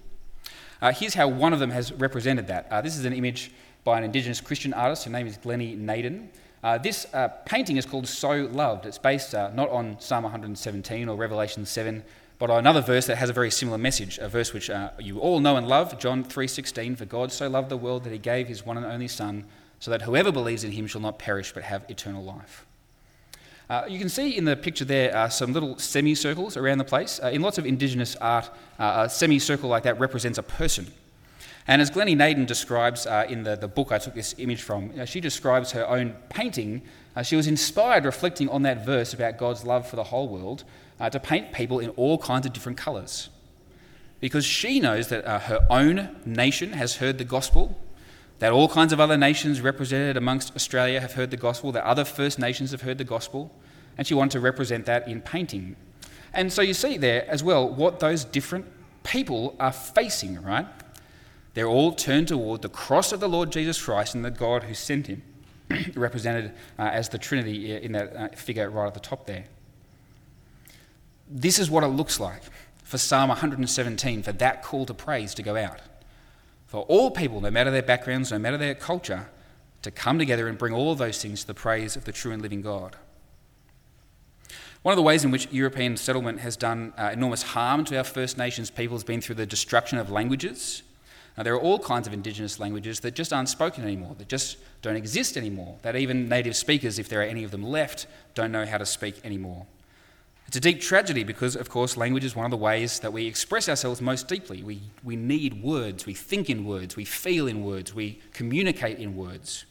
[0.81, 2.67] Uh, here's how one of them has represented that.
[2.71, 3.51] Uh, this is an image
[3.83, 5.05] by an Indigenous Christian artist.
[5.05, 6.31] Her name is Glennie Naden.
[6.63, 8.87] Uh, this uh, painting is called So Loved.
[8.87, 12.03] It's based uh, not on Psalm 117 or Revelation 7,
[12.39, 15.19] but on another verse that has a very similar message, a verse which uh, you
[15.19, 18.47] all know and love, John 3:16, "For God so loved the world that he gave
[18.47, 19.45] his one and only son,
[19.85, 22.65] so that whoever believes in him shall not perish but have eternal life.
[23.69, 27.19] Uh, you can see in the picture there uh, some little semicircles around the place.
[27.23, 30.91] Uh, in lots of Indigenous art, uh, a semicircle like that represents a person.
[31.67, 34.91] And as Glennie Naden describes uh, in the, the book I took this image from,
[34.99, 36.81] uh, she describes her own painting.
[37.21, 40.63] she was inspired reflecting on that verse about God's love for the whole world
[41.11, 43.29] to paint people in all kinds of different colours.
[44.19, 47.77] Because she knows that her own nation has heard the gospel,
[48.39, 52.03] that all kinds of other nations represented amongst Australia have heard the gospel, that other
[52.03, 53.51] First Nations have heard the gospel,
[53.97, 55.75] and she wanted to represent that in painting.
[56.33, 58.65] And so you see there as well what those different
[59.03, 60.67] people are facing, right?
[61.53, 64.73] They're all turned toward the cross of the Lord Jesus Christ and the God who
[64.73, 65.23] sent him,
[65.95, 69.45] represented uh, as the Trinity in that uh, figure right at the top there.
[71.29, 72.41] This is what it looks like
[72.83, 75.79] for Psalm 117, for that call to praise to go out
[76.75, 79.29] for all people, no matter their backgrounds, no matter their culture,
[79.81, 82.33] to come together and bring all of those things to the praise of the true
[82.33, 82.97] and living God.
[84.81, 88.03] One of the ways in which European settlement has done uh, enormous harm to our
[88.03, 90.83] First Nations people has been through the destruction of languages.
[91.37, 94.57] Now, there are all kinds of Indigenous languages that just aren't spoken anymore, that just
[94.81, 98.51] don't exist anymore, that even native speakers, if there are any of them left, don't
[98.51, 99.65] know how to speak anymore.
[100.47, 103.25] It's a deep tragedy because, of course, language is one of the ways that we
[103.25, 104.61] express ourselves most deeply.
[104.61, 109.15] We, we need words, we think in words, we feel in words, we communicate in
[109.15, 109.65] words.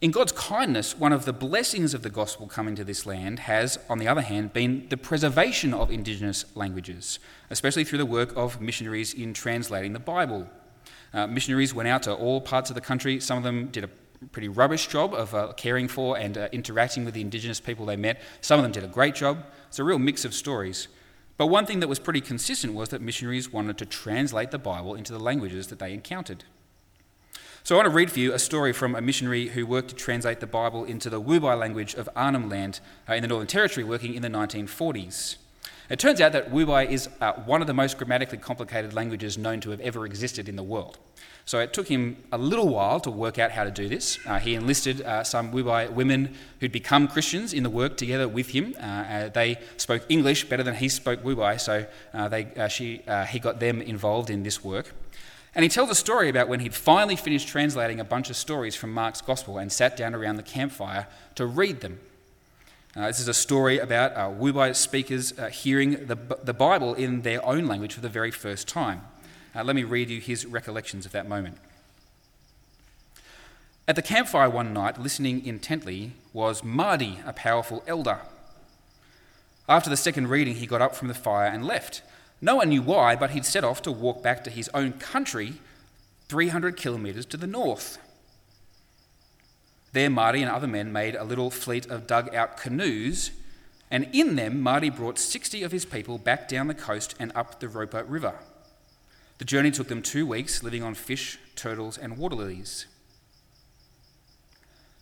[0.00, 3.80] In God's kindness, one of the blessings of the gospel coming to this land has,
[3.88, 7.18] on the other hand, been the preservation of Indigenous languages,
[7.50, 10.48] especially through the work of missionaries in translating the Bible.
[11.12, 13.18] Uh, missionaries went out to all parts of the country.
[13.18, 13.90] Some of them did a
[14.26, 17.96] pretty rubbish job of uh, caring for and uh, interacting with the Indigenous people they
[17.96, 18.20] met.
[18.40, 19.44] Some of them did a great job.
[19.68, 20.88] It's a real mix of stories.
[21.36, 24.94] But one thing that was pretty consistent was that missionaries wanted to translate the Bible
[24.94, 26.44] into the languages that they encountered.
[27.62, 29.94] So I want to read for you a story from a missionary who worked to
[29.94, 33.84] translate the Bible into the Wubuy language of Arnhem Land uh, in the Northern Territory,
[33.84, 35.36] working in the 1940s.
[35.90, 39.60] It turns out that Wubuy is uh, one of the most grammatically complicated languages known
[39.60, 40.98] to have ever existed in the world.
[41.48, 44.18] So it took him a little while to work out how to do this.
[44.26, 48.50] Uh, he enlisted uh, some Wubuy women who'd become Christians in the work together with
[48.50, 48.74] him.
[48.78, 53.00] Uh, uh they spoke English better than he spoke Wubuy, so uh, they, uh, she,
[53.30, 54.92] he got them involved in this work.
[55.54, 58.76] And he tells a story about when he'd finally finished translating a bunch of stories
[58.76, 61.06] from Mark's Gospel and sat down around the campfire
[61.36, 61.98] to read them.
[62.94, 67.22] Uh, this is a story about uh, Wubuy speakers uh, hearing the, the Bible in
[67.22, 69.00] their own language for the very first time.
[69.58, 71.56] Uh, let me read you his recollections of that moment.
[73.88, 78.20] At the campfire one night, listening intently, was Mardi, a powerful elder.
[79.68, 82.02] After the second reading, he got up from the fire and left.
[82.40, 85.54] No one knew why, but he'd set off to walk back to his own country
[86.28, 87.98] 300 kilometres to the north.
[89.92, 93.32] There, Mardi and other men made a little fleet of dug out canoes,
[93.90, 97.58] and in them, Mardi brought 60 of his people back down the coast and up
[97.58, 98.34] the Roper River.
[99.38, 102.86] The journey took them two weeks, living on fish, turtles, and water lilies.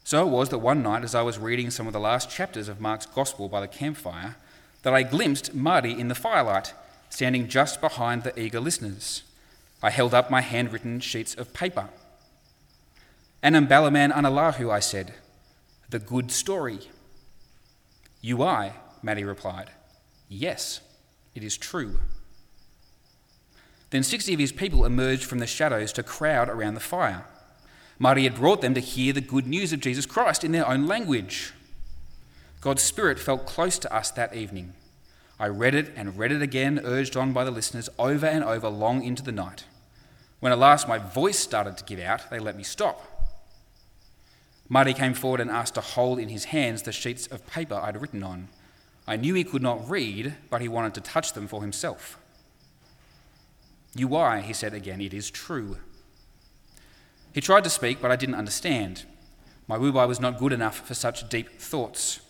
[0.05, 2.69] So it was that one night, as I was reading some of the last chapters
[2.69, 4.37] of Mark's Gospel by the campfire,
[4.83, 6.75] that I glimpsed Mardi in the firelight.
[7.09, 9.23] standing just behind the eager listeners.
[9.83, 11.89] I held up my handwritten sheets of paper.
[13.43, 15.15] Anam Balaman Anallahu, I said,
[15.89, 16.81] the good story.
[18.21, 18.73] You I,
[19.03, 19.71] Mardi replied.
[20.29, 20.81] Yes,
[21.35, 22.01] it is true.
[23.97, 27.25] Then 60 of his people emerged from the shadows to crowd around the fire.
[27.99, 30.87] Mardi had brought them to hear the good news of Jesus Christ in their own
[30.87, 31.55] language.
[32.61, 34.75] God's Spirit felt close to us that evening.
[35.41, 38.69] I read it and read it again, urged on by the listeners over and over
[38.69, 39.65] long into the night.
[40.41, 43.03] When at last my voice started to give out, they let me stop.
[44.69, 47.99] Mardi came forward and asked to hold in his hands the sheets of paper I'd
[47.99, 48.49] written on.
[49.07, 52.19] I knew he could not read, but he wanted to touch them for himself.
[53.97, 55.79] You why, he said again, it is true.
[57.33, 59.05] He tried to speak, but I didn't understand.
[59.67, 62.21] My Wubuy was not good enough for such deep thoughts.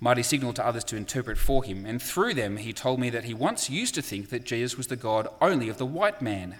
[0.00, 3.24] Mardi signaled to others to interpret for him, and through them he told me that
[3.24, 6.56] he once used to think that Jesus was the God only of the white man,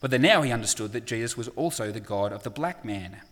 [0.00, 3.22] but that now he understood that Jesus was also the God of the black man.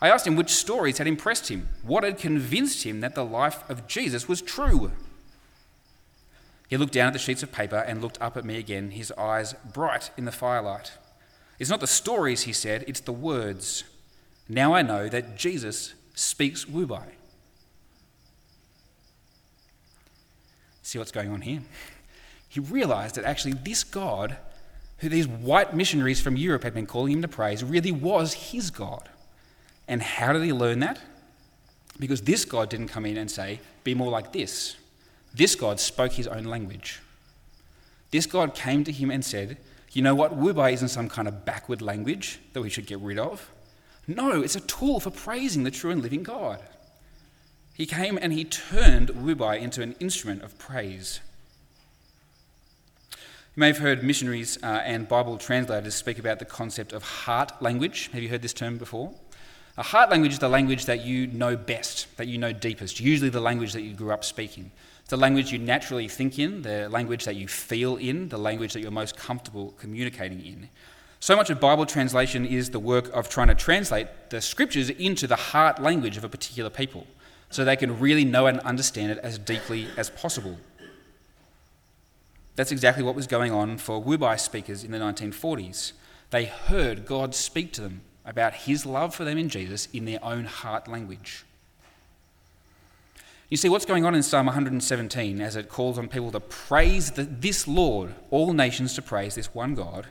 [0.00, 3.68] I asked him which stories had impressed him, what had convinced him that the life
[3.68, 4.92] of Jesus was true.
[6.68, 9.12] He looked down at the sheets of paper and looked up at me again, his
[9.12, 10.92] eyes bright in the firelight.
[11.58, 13.84] It's not the stories, he said, it's the words.
[14.48, 17.06] Now I know that Jesus speaks Wubuy.
[20.82, 21.62] See what's going on here?
[22.48, 24.38] He realized that actually this God,
[24.98, 28.70] who these white missionaries from Europe had been calling him to praise, really was his
[28.70, 29.10] God.
[29.86, 30.98] And how did he learn that?
[31.98, 34.76] Because this God didn't come in and say, be more like this.
[35.36, 37.00] This God spoke his own language.
[38.10, 39.58] This God came to him and said,
[39.92, 40.38] You know what?
[40.38, 43.50] Wubuy isn't some kind of backward language that we should get rid of.
[44.08, 46.60] No, it's a tool for praising the true and living God.
[47.74, 51.20] He came and he turned Wubuy into an instrument of praise.
[53.12, 57.60] You may have heard missionaries uh, and Bible translators speak about the concept of heart
[57.60, 58.08] language.
[58.14, 59.12] Have you heard this term before?
[59.76, 63.28] A heart language is the language that you know best, that you know deepest, usually
[63.28, 64.70] the language that you grew up speaking.
[65.06, 68.72] It's the language you naturally think in, the language that you feel in, the language
[68.72, 70.68] that you're most comfortable communicating in.
[71.20, 75.28] So much of Bible translation is the work of trying to translate the scriptures into
[75.28, 77.06] the heart language of a particular people
[77.50, 80.58] so they can really know and understand it as deeply as possible.
[82.56, 85.92] That's exactly what was going on for Wubuy speakers in the 1940s.
[86.30, 90.24] They heard God speak to them about his love for them in Jesus in their
[90.24, 91.44] own heart language.
[93.48, 97.12] You see, what's going on in Psalm 117 as it calls on people to praise
[97.12, 100.06] the, this Lord, all nations to praise this one God,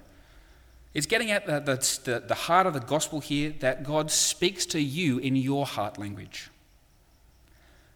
[0.94, 1.60] it's getting at the,
[2.06, 5.98] the, the heart of the gospel here that God speaks to you in your heart
[5.98, 6.50] language.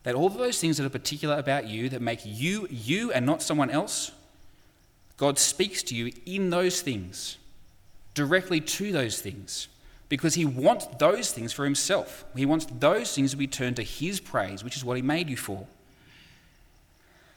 [0.03, 3.25] That all of those things that are particular about you, that make you you and
[3.25, 4.11] not someone else,
[5.15, 7.37] God speaks to you in those things,
[8.13, 9.69] directly to those things
[10.09, 12.25] because he wants those things for himself.
[12.35, 15.29] He wants those things to be turned to his praise, which is what he made
[15.29, 15.67] you for.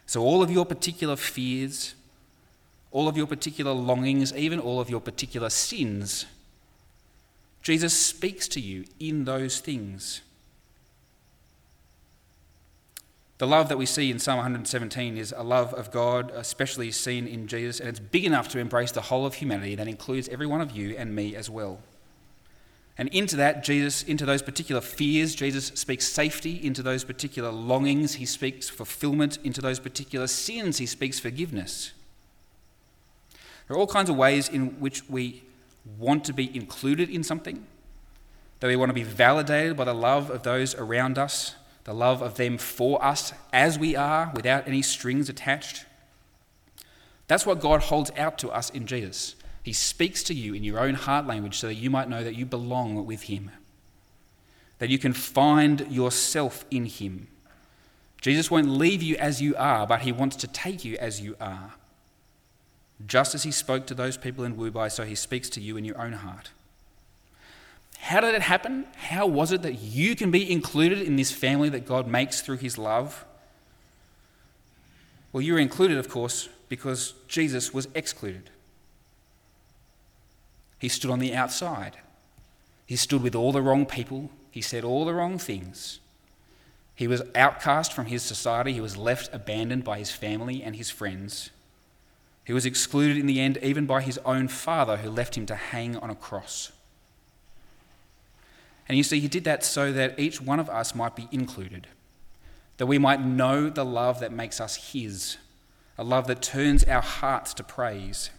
[0.07, 1.95] So, all of your particular fears,
[2.91, 6.27] all of your particular longings, even all of your particular sins,
[7.63, 10.23] Jesus speaks to you in those things.
[13.39, 17.27] The love that we see in Psalm 117 is a love of God, especially seen
[17.27, 19.75] in Jesus, and it's big enough to embrace the whole of humanity.
[19.75, 21.81] That includes every one of you and me as well.
[22.99, 26.65] And into that, Jesus, into those particular fears, Jesus speaks safety.
[26.65, 29.39] Into those particular longings, he speaks fulfillment.
[29.43, 31.93] Into those particular sins, he speaks forgiveness.
[33.67, 35.43] There are all kinds of ways in which we
[35.99, 37.67] want to be included in something,
[38.61, 42.23] that we want to be validated by the love of those around us, the love
[42.23, 45.87] of them for us as we are, without any strings attached.
[47.27, 49.35] That's what God holds out to us in Jesus.
[49.63, 52.35] He speaks to you in your own heart language so that you might know that
[52.35, 53.51] you belong with Him,
[54.79, 57.29] that you can find yourself in Him.
[58.21, 61.37] Jesus won't leave you as you are, but He wants to take you as you
[61.41, 61.75] are.
[63.07, 65.85] Just as He spoke to those people in Wubuy, so He speaks to you in
[65.85, 66.51] your own heart.
[67.99, 68.87] How did it happen?
[68.97, 72.57] How was it that you can be included in this family that God makes through
[72.57, 73.25] His love?
[75.33, 78.51] Well, you're included, of course, because Jesus was excluded.
[80.83, 81.99] He stood on the outside.
[82.87, 84.33] He stood with all the wrong people.
[84.51, 86.01] He said all the wrong things.
[86.97, 88.73] He was outcast from his society.
[88.73, 91.51] He was left abandoned by his family and his friends.
[92.45, 95.55] He was excluded in the end, even by his own father, who left him to
[95.55, 96.73] hang on a cross.
[98.89, 101.87] And you see, he did that so that each one of us might be included,
[102.79, 105.37] that we might know the love that makes us his,
[105.97, 108.31] a love that turns our hearts to praise.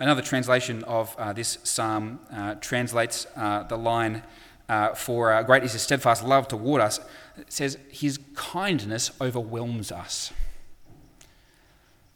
[0.00, 4.22] Another translation of uh, this psalm uh, translates uh, the line
[4.68, 7.00] uh, for uh, great is his steadfast love toward us.
[7.38, 10.32] It says, His kindness overwhelms us.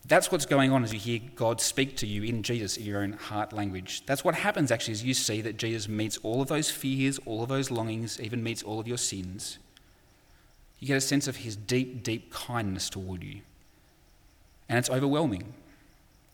[0.07, 3.03] That's what's going on as you hear God speak to you in Jesus in your
[3.03, 4.07] own heart language.
[4.07, 7.43] That's what happens actually as you see that Jesus meets all of those fears, all
[7.43, 9.59] of those longings, even meets all of your sins.
[10.79, 13.43] You get a sense of his deep, deep kindness toward you.
[14.66, 15.53] And it's overwhelming.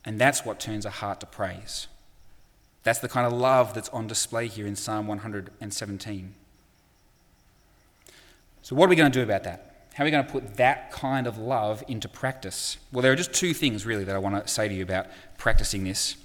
[0.05, 1.87] And that's what turns a heart to praise.
[2.83, 6.35] That's the kind of love that's on display here in Psalm 117.
[8.63, 9.89] So, what are we going to do about that?
[9.95, 12.79] How are we going to put that kind of love into practice?
[12.93, 15.07] Well, there are just two things really that I want to say to you about
[15.39, 16.17] practicing this.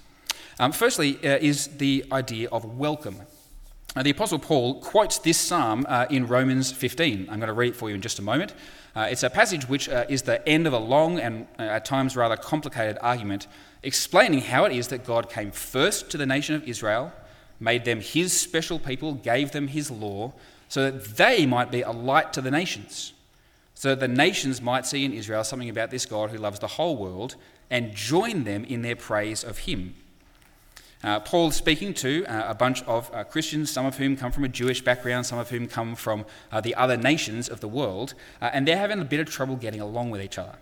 [0.58, 3.16] Um, firstly, uh, is the idea of welcome.
[4.00, 7.28] The Apostle Paul quotes this psalm uh, in Romans 15.
[7.30, 8.54] I'm going to read it for you in just a moment.
[8.94, 11.84] Uh, it's a passage which uh, is the end of a long and uh, at
[11.84, 13.46] times rather complicated argument
[13.82, 17.12] explaining how it is that God came first to the nation of Israel,
[17.58, 20.32] made them his special people, gave them his law,
[20.68, 23.12] so that they might be a light to the nations
[23.80, 26.66] so that the nations might see in Israel something about this God who loves the
[26.66, 27.36] whole world
[27.70, 29.94] and join them in their praise of him.
[31.02, 34.32] Uh, Paul is speaking to uh, a bunch of uh, Christians, some of whom come
[34.32, 37.68] from a Jewish background, some of whom come from uh, the other nations of the
[37.68, 40.56] world, uh, and they're having a bit of trouble getting along with each other.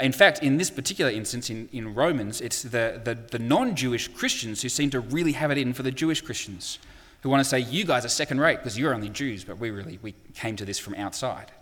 [0.00, 4.08] In fact, in this particular instance in, in Romans, it's the, the, the non Jewish
[4.08, 6.78] Christians who seem to really have it in for the Jewish Christians,
[7.20, 9.70] who want to say, You guys are second rate because you're only Jews, but we
[9.70, 11.52] really we came to this from outside.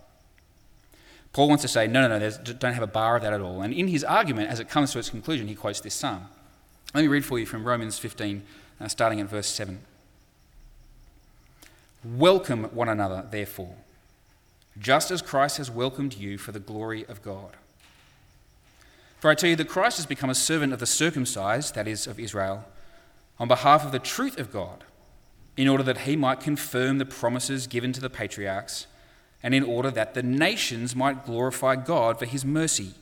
[1.33, 3.63] Paul wants to say, no, no, no, don't have a bar of that at all.
[3.63, 6.27] And in his argument, as it comes to its conclusion, he quotes this psalm.
[6.93, 8.43] Let me read for you from Romans 15,
[8.79, 9.79] uh, starting at verse 7.
[12.03, 13.75] Welcome one another, therefore,
[14.77, 17.57] just as Christ has welcomed you for the glory of God.
[19.19, 22.05] For I tell you that Christ has become a servant of the circumcised, that is,
[22.05, 22.63] of Israel,
[23.39, 24.83] on behalf of the truth of God,
[25.57, 28.85] in order that he might confirm the promises given to the patriarchs
[29.41, 32.93] and in order that the nations might glorify God for his mercy.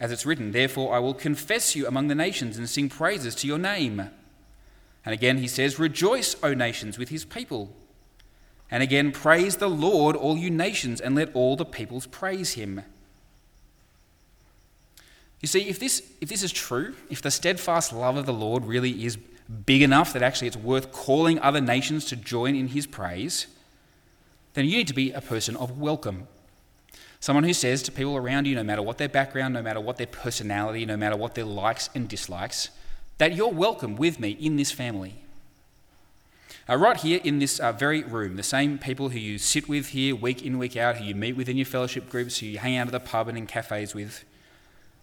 [0.00, 3.46] As it's written, Therefore I will confess you among the nations and sing praises to
[3.46, 4.10] your name.
[5.04, 7.74] And again he says, Rejoice, O nations, with his people.
[8.70, 12.82] And again, praise the Lord, all you nations, and let all the peoples praise him.
[15.40, 18.66] You see, if this, if this is true, if the steadfast love of the Lord
[18.66, 19.16] really is
[19.64, 23.46] big enough that actually it's worth calling other nations to join in his praise,
[24.54, 26.26] then you need to be a person of welcome.
[27.20, 29.96] Someone who says to people around you, no matter what their background, no matter what
[29.96, 32.70] their personality, no matter what their likes and dislikes,
[33.18, 35.16] that you're welcome with me in this family.
[36.68, 39.88] Uh, right here in this uh, very room, the same people who you sit with
[39.88, 42.58] here week in, week out, who you meet with in your fellowship groups, who you
[42.58, 44.24] hang out at the pub and in cafes with,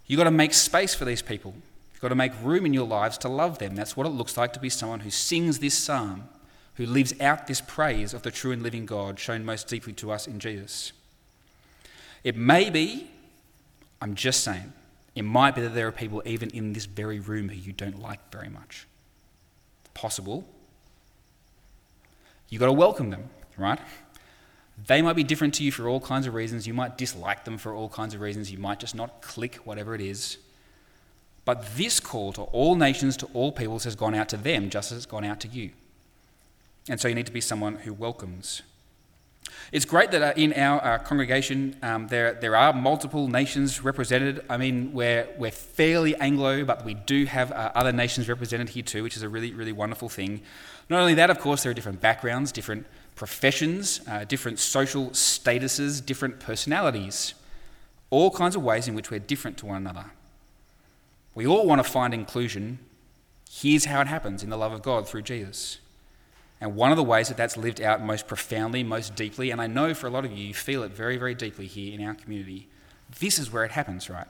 [0.05, 1.53] you've got to make space for these people.
[1.91, 3.75] You've got to make room in your lives to love them.
[3.75, 6.29] That's what it looks like to be someone who sings this psalm
[6.75, 10.11] who lives out this praise of the true and living God shown most deeply to
[10.11, 10.91] us in Jesus.
[12.25, 13.07] It may be,
[14.01, 14.73] I'm just saying,
[15.13, 18.01] it might be that there are people even in this very room who you don't
[18.01, 18.87] like very much.
[19.93, 20.43] Possible.
[22.49, 23.79] You've got to welcome them, right?
[24.87, 26.65] They might be different to you for all kinds of reasons.
[26.65, 28.51] You might dislike them for all kinds of reasons.
[28.51, 30.39] You might just not click, whatever it is.
[31.45, 34.91] But this call to all nations, to all peoples, has gone out to them just
[34.91, 35.69] as it's gone out to you.
[36.89, 38.63] And so you need to be someone who welcomes.
[39.71, 44.45] It's great that uh, in our uh, congregation um, there, there are multiple nations represented.
[44.49, 48.83] I mean, we're, we're fairly Anglo, but we do have uh, other nations represented here
[48.83, 50.41] too, which is a really, really wonderful thing.
[50.89, 52.85] Not only that, of course, there are different backgrounds, different
[53.15, 57.33] professions, uh, different social statuses, different personalities,
[58.11, 60.11] all kinds of ways in which we're different to one another.
[61.33, 62.79] We all want to find inclusion.
[63.51, 65.79] Here's how it happens in the love of God through Jesus.
[66.61, 69.67] And one of the ways that that's lived out most profoundly, most deeply, and I
[69.67, 72.13] know for a lot of you, you feel it very, very deeply here in our
[72.13, 72.69] community,
[73.19, 74.27] this is where it happens, right?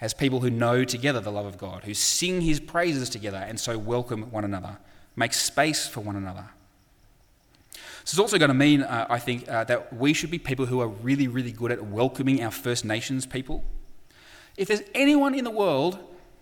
[0.00, 3.58] As people who know together the love of God, who sing his praises together and
[3.58, 4.78] so welcome one another,
[5.16, 6.48] make space for one another.
[8.02, 10.66] This is also going to mean, uh, I think, uh, that we should be people
[10.66, 13.64] who are really, really good at welcoming our First Nations people.
[14.56, 15.98] If there's anyone in the world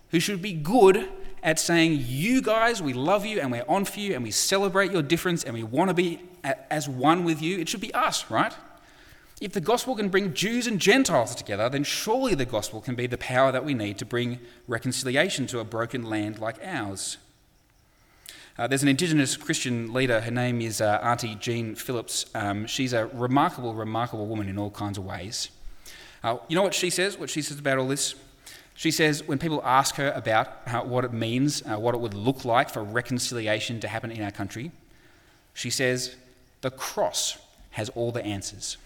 [0.09, 1.09] who should be good
[1.43, 4.91] at saying, You guys, we love you and we're on for you and we celebrate
[4.91, 6.21] your difference and we want to be
[6.71, 7.59] as one with you.
[7.59, 8.53] It should be us, right?
[9.41, 13.07] If the gospel can bring Jews and Gentiles together, then surely the gospel can be
[13.07, 17.17] the power that we need to bring reconciliation to a broken land like ours.
[18.57, 20.21] Uh, there's an Indigenous Christian leader.
[20.21, 22.27] Her name is uh, Auntie Jean Phillips.
[22.35, 25.49] Um, she's a remarkable, remarkable woman in all kinds of ways.
[26.23, 27.17] Uh, you know what she says?
[27.17, 28.15] What she says about all this?
[28.75, 32.13] She says when people ask her about how, what it means, uh, what it would
[32.13, 34.71] look like for reconciliation to happen in our country,
[35.53, 36.15] she says
[36.61, 37.37] the cross
[37.71, 38.77] has all the answers.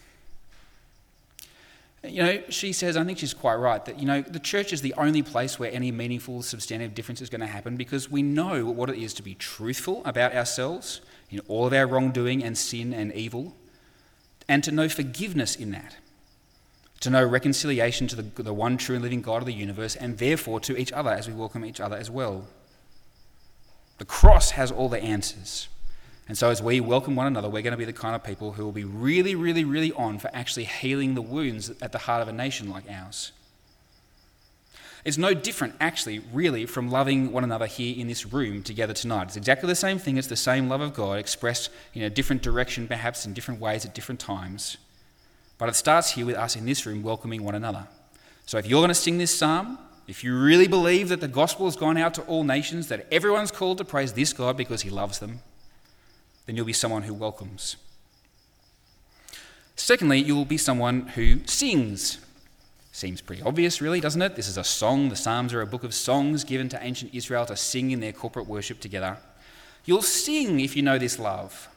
[2.04, 4.82] You know, she says, I think she's quite right, that, you know, the church is
[4.82, 8.66] the only place where any meaningful, substantive difference is going to happen because we know
[8.66, 12.94] what it is to be truthful about ourselves in all of our wrongdoing and sin
[12.94, 13.56] and evil,
[14.48, 15.98] and to know forgiveness in that,
[17.00, 20.18] to know reconciliation to the, the one true and living God of the universe, and
[20.18, 22.48] therefore to each other as we welcome each other as well.
[23.98, 25.70] The cross has all the answers.
[26.28, 28.52] And so, as we welcome one another, we're going to be the kind of people
[28.52, 32.22] who will be really, really, really on for actually healing the wounds at the heart
[32.22, 33.32] of a nation like ours.
[35.06, 39.28] It's no different, actually, really, from loving one another here in this room together tonight.
[39.28, 40.18] It's exactly the same thing.
[40.18, 43.86] It's the same love of God expressed in a different direction, perhaps in different ways
[43.86, 44.76] at different times.
[45.58, 47.88] But it starts here with us in this room welcoming one another.
[48.46, 51.66] So, if you're going to sing this psalm, if you really believe that the gospel
[51.66, 54.90] has gone out to all nations, that everyone's called to praise this God because he
[54.90, 55.40] loves them,
[56.46, 57.76] then you'll be someone who welcomes.
[59.76, 62.20] Secondly, you will be someone who sings.
[62.92, 64.36] Seems pretty obvious, really, doesn't it?
[64.36, 65.10] This is a song.
[65.10, 68.14] The Psalms are a book of songs given to ancient Israel to sing in their
[68.14, 69.18] corporate worship together.
[69.86, 71.70] You'll sing if you know this love.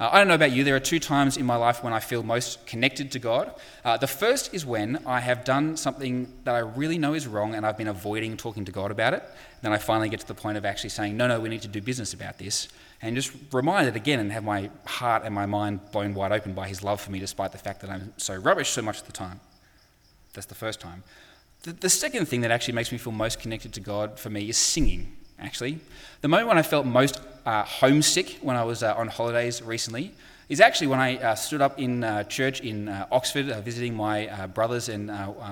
[0.00, 2.00] Uh, I don't know about you, there are two times in my life when I
[2.00, 3.54] feel most connected to God.
[3.84, 7.54] Uh, the first is when I have done something that I really know is wrong
[7.54, 9.22] and I've been avoiding talking to God about it.
[9.60, 11.68] Then I finally get to the point of actually saying, no, no, we need to
[11.68, 12.68] do business about this.
[13.02, 16.66] And just reminded again and have my heart and my mind blown wide open by
[16.66, 19.12] His love for me, despite the fact that I'm so rubbish so much of the
[19.12, 19.38] time.
[20.32, 21.02] That's the first time.
[21.64, 24.48] The, the second thing that actually makes me feel most connected to God for me
[24.48, 25.78] is singing actually.
[26.20, 30.12] The moment when I felt most uh, homesick when I was uh, on holidays recently
[30.48, 33.94] is actually when I uh, stood up in uh, church in uh, Oxford uh, visiting
[33.94, 35.08] my brothers, and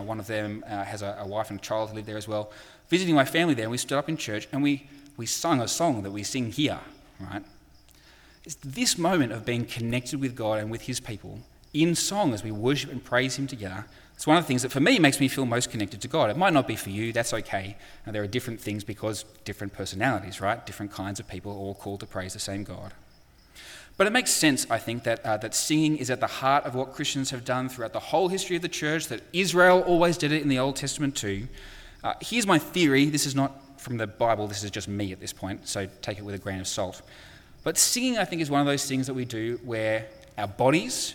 [0.06, 2.52] one of them has a, a, wife and a child who live there as well.
[2.88, 5.68] Visiting my family there, and we stood up in church and we, we sung a
[5.68, 6.80] song that we sing here,
[7.20, 7.44] right?
[8.44, 11.40] It's this moment of being connected with God and with His people
[11.74, 13.84] in song as we worship and praise Him together
[14.18, 16.28] it's one of the things that for me makes me feel most connected to God.
[16.28, 17.76] It might not be for you, that's okay.
[18.04, 20.66] And there are different things because different personalities, right?
[20.66, 22.94] Different kinds of people all called to praise the same God.
[23.96, 26.74] But it makes sense, I think, that, uh, that singing is at the heart of
[26.74, 30.32] what Christians have done throughout the whole history of the church, that Israel always did
[30.32, 31.46] it in the Old Testament too.
[32.02, 35.20] Uh, here's my theory this is not from the Bible, this is just me at
[35.20, 37.02] this point, so take it with a grain of salt.
[37.62, 41.14] But singing, I think, is one of those things that we do where our bodies,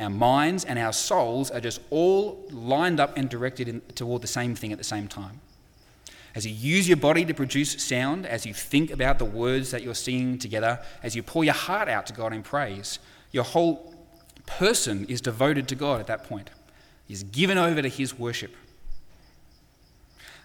[0.00, 4.28] our minds and our souls are just all lined up and directed in, toward the
[4.28, 5.40] same thing at the same time.
[6.34, 9.82] As you use your body to produce sound, as you think about the words that
[9.82, 13.00] you're singing together, as you pour your heart out to God in praise,
[13.32, 13.94] your whole
[14.46, 16.50] person is devoted to God at that point.
[17.08, 18.54] He's given over to His worship.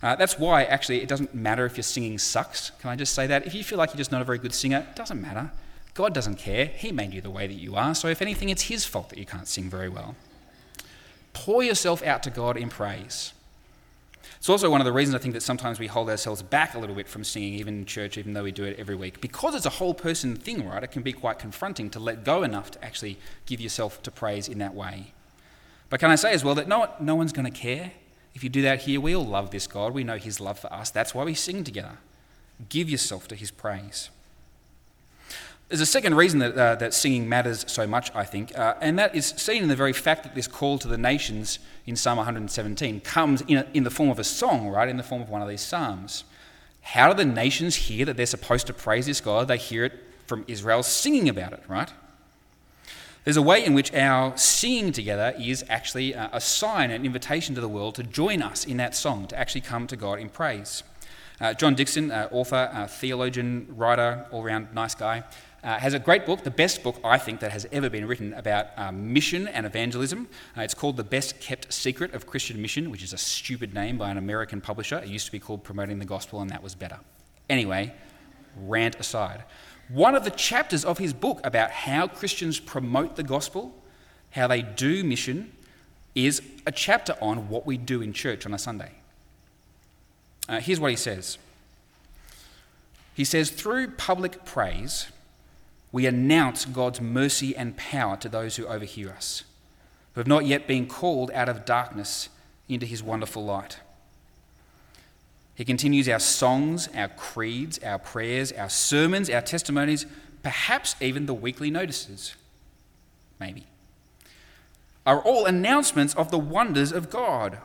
[0.01, 2.71] Uh, that's why, actually, it doesn't matter if your singing sucks.
[2.79, 3.45] Can I just say that?
[3.45, 5.51] If you feel like you're just not a very good singer, it doesn't matter.
[5.95, 6.65] God doesn't care.
[6.65, 7.95] He made you the way that you are.
[7.95, 10.15] So, if anything, it's His fault that you can't sing very well.
[11.33, 13.33] Pour yourself out to God in praise.
[14.37, 16.79] It's also one of the reasons I think that sometimes we hold ourselves back a
[16.79, 19.21] little bit from singing, even in church, even though we do it every week.
[19.21, 20.83] Because it's a whole person thing, right?
[20.83, 24.47] It can be quite confronting to let go enough to actually give yourself to praise
[24.47, 25.13] in that way.
[25.89, 27.93] But can I say as well that no, no one's going to care?
[28.33, 29.93] If you do that here, we all love this God.
[29.93, 30.89] We know His love for us.
[30.89, 31.97] That's why we sing together.
[32.69, 34.09] Give yourself to His praise.
[35.67, 38.99] There's a second reason that, uh, that singing matters so much, I think, uh, and
[38.99, 41.57] that is seen in the very fact that this call to the nations
[41.87, 44.87] in Psalm 117 comes in, a, in the form of a song, right?
[44.87, 46.23] In the form of one of these psalms.
[46.81, 49.47] How do the nations hear that they're supposed to praise this God?
[49.47, 49.93] They hear it
[50.27, 51.91] from Israel singing about it, right?
[53.23, 57.61] There's a way in which our singing together is actually a, sign, an invitation to
[57.61, 60.83] the world to join us in that song, to actually come to God in praise.
[61.41, 65.23] Uh, John Dickson, uh, author, uh, theologian, writer, all round nice guy,
[65.65, 68.33] uh, has a great book, the best book I think that has ever been written
[68.35, 70.27] about um, mission and evangelism.
[70.55, 73.97] Uh, it's called The Best Kept Secret of Christian Mission, which is a stupid name
[73.97, 74.99] by an American publisher.
[74.99, 76.99] It used to be called Promoting the Gospel, and that was better.
[77.49, 77.95] Anyway,
[78.55, 79.43] rant aside.
[79.89, 83.73] One of the chapters of his book about how Christians promote the gospel,
[84.31, 85.51] how they do mission,
[86.13, 88.91] is a chapter on what we do in church on a Sunday.
[90.47, 91.39] Uh, here's what he says.
[93.15, 95.07] He says, through public praise,
[95.95, 99.45] we announce God's mercy and power to those who overhear us,
[100.11, 102.27] who have not yet been called out of darkness
[102.67, 103.79] into his wonderful light.
[105.55, 110.05] He continues our songs, our creeds, our prayers, our sermons, our testimonies,
[110.43, 112.35] perhaps even the weekly notices.
[113.39, 113.65] Maybe.
[115.05, 117.59] Are all announcements of the wonders of God.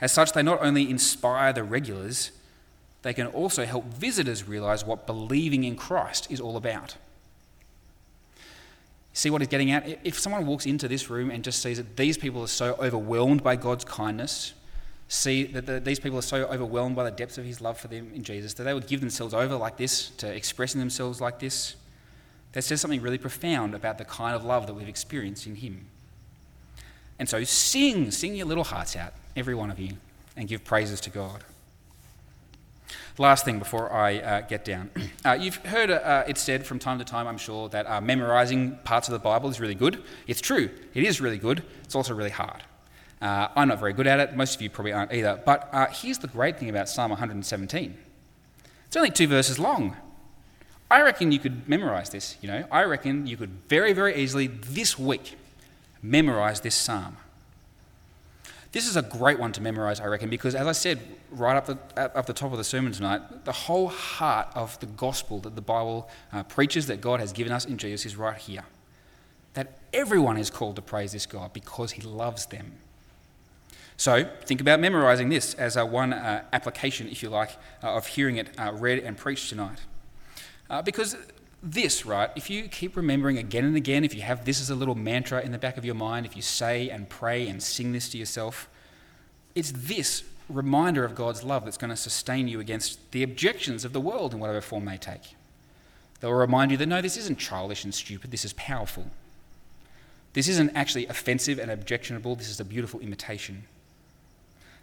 [0.00, 2.32] As such, they not only inspire the regulars,
[3.02, 6.96] they can also help visitors realize what believing in Christ is all about.
[9.12, 10.00] See what he's getting at?
[10.04, 13.42] If someone walks into this room and just sees that these people are so overwhelmed
[13.42, 14.52] by God's kindness,
[15.08, 17.88] see that the, these people are so overwhelmed by the depths of his love for
[17.88, 21.40] them in Jesus that they would give themselves over like this to expressing themselves like
[21.40, 21.74] this,
[22.52, 25.86] that says something really profound about the kind of love that we've experienced in him.
[27.18, 29.94] And so sing, sing your little hearts out, every one of you,
[30.36, 31.44] and give praises to God.
[33.20, 34.90] Last thing before I uh, get down.
[35.22, 38.78] Uh, you've heard uh, it said from time to time, I'm sure, that uh, memorizing
[38.84, 40.02] parts of the Bible is really good.
[40.26, 41.62] It's true, it is really good.
[41.84, 42.62] It's also really hard.
[43.20, 44.34] Uh, I'm not very good at it.
[44.34, 45.38] Most of you probably aren't either.
[45.44, 47.98] But uh, here's the great thing about Psalm 117
[48.86, 49.94] it's only two verses long.
[50.90, 52.64] I reckon you could memorize this, you know.
[52.72, 55.36] I reckon you could very, very easily this week
[56.02, 57.18] memorize this psalm.
[58.72, 61.00] This is a great one to memorize, I reckon, because as I said
[61.32, 61.78] right up the,
[62.16, 65.60] up the top of the sermon tonight, the whole heart of the gospel that the
[65.62, 68.64] Bible uh, preaches that God has given us in Jesus is right here.
[69.54, 72.74] That everyone is called to praise this God because he loves them.
[73.96, 78.06] So think about memorizing this as a one uh, application, if you like, uh, of
[78.06, 79.80] hearing it uh, read and preached tonight.
[80.70, 81.16] Uh, because
[81.62, 84.74] this, right, if you keep remembering again and again, if you have this as a
[84.74, 87.92] little mantra in the back of your mind, if you say and pray and sing
[87.92, 88.68] this to yourself,
[89.54, 93.92] it's this reminder of God's love that's going to sustain you against the objections of
[93.92, 95.36] the world in whatever form they take.
[96.20, 99.06] They'll remind you that no, this isn't childish and stupid, this is powerful.
[100.32, 103.64] This isn't actually offensive and objectionable, this is a beautiful imitation.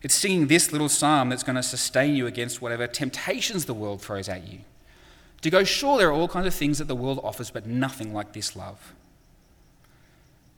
[0.04, 4.02] It's singing this little psalm that's going to sustain you against whatever temptations the world
[4.02, 4.60] throws at you.
[5.42, 8.14] To go, sure, there are all kinds of things that the world offers, but nothing
[8.14, 8.94] like this love.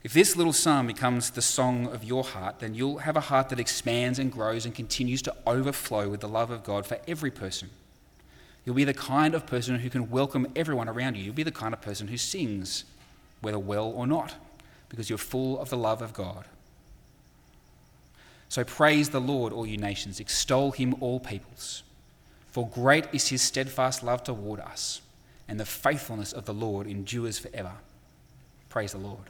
[0.02, 3.50] If this little psalm becomes the song of your heart, then you'll have a heart
[3.50, 7.32] that expands and grows and continues to overflow with the love of God for every
[7.32, 7.70] person.
[8.66, 11.24] You'll be the kind of person who can welcome everyone around you.
[11.24, 12.86] You'll be the kind of person who sings,
[13.42, 14.36] whether well or not,
[14.88, 16.46] because you're full of the love of God.
[18.48, 21.84] So praise the Lord, all you nations, extol him, all peoples.
[22.52, 25.02] For great is his steadfast love toward us,
[25.48, 27.74] and the faithfulness of the Lord endures forever.
[28.70, 29.30] Praise the Lord.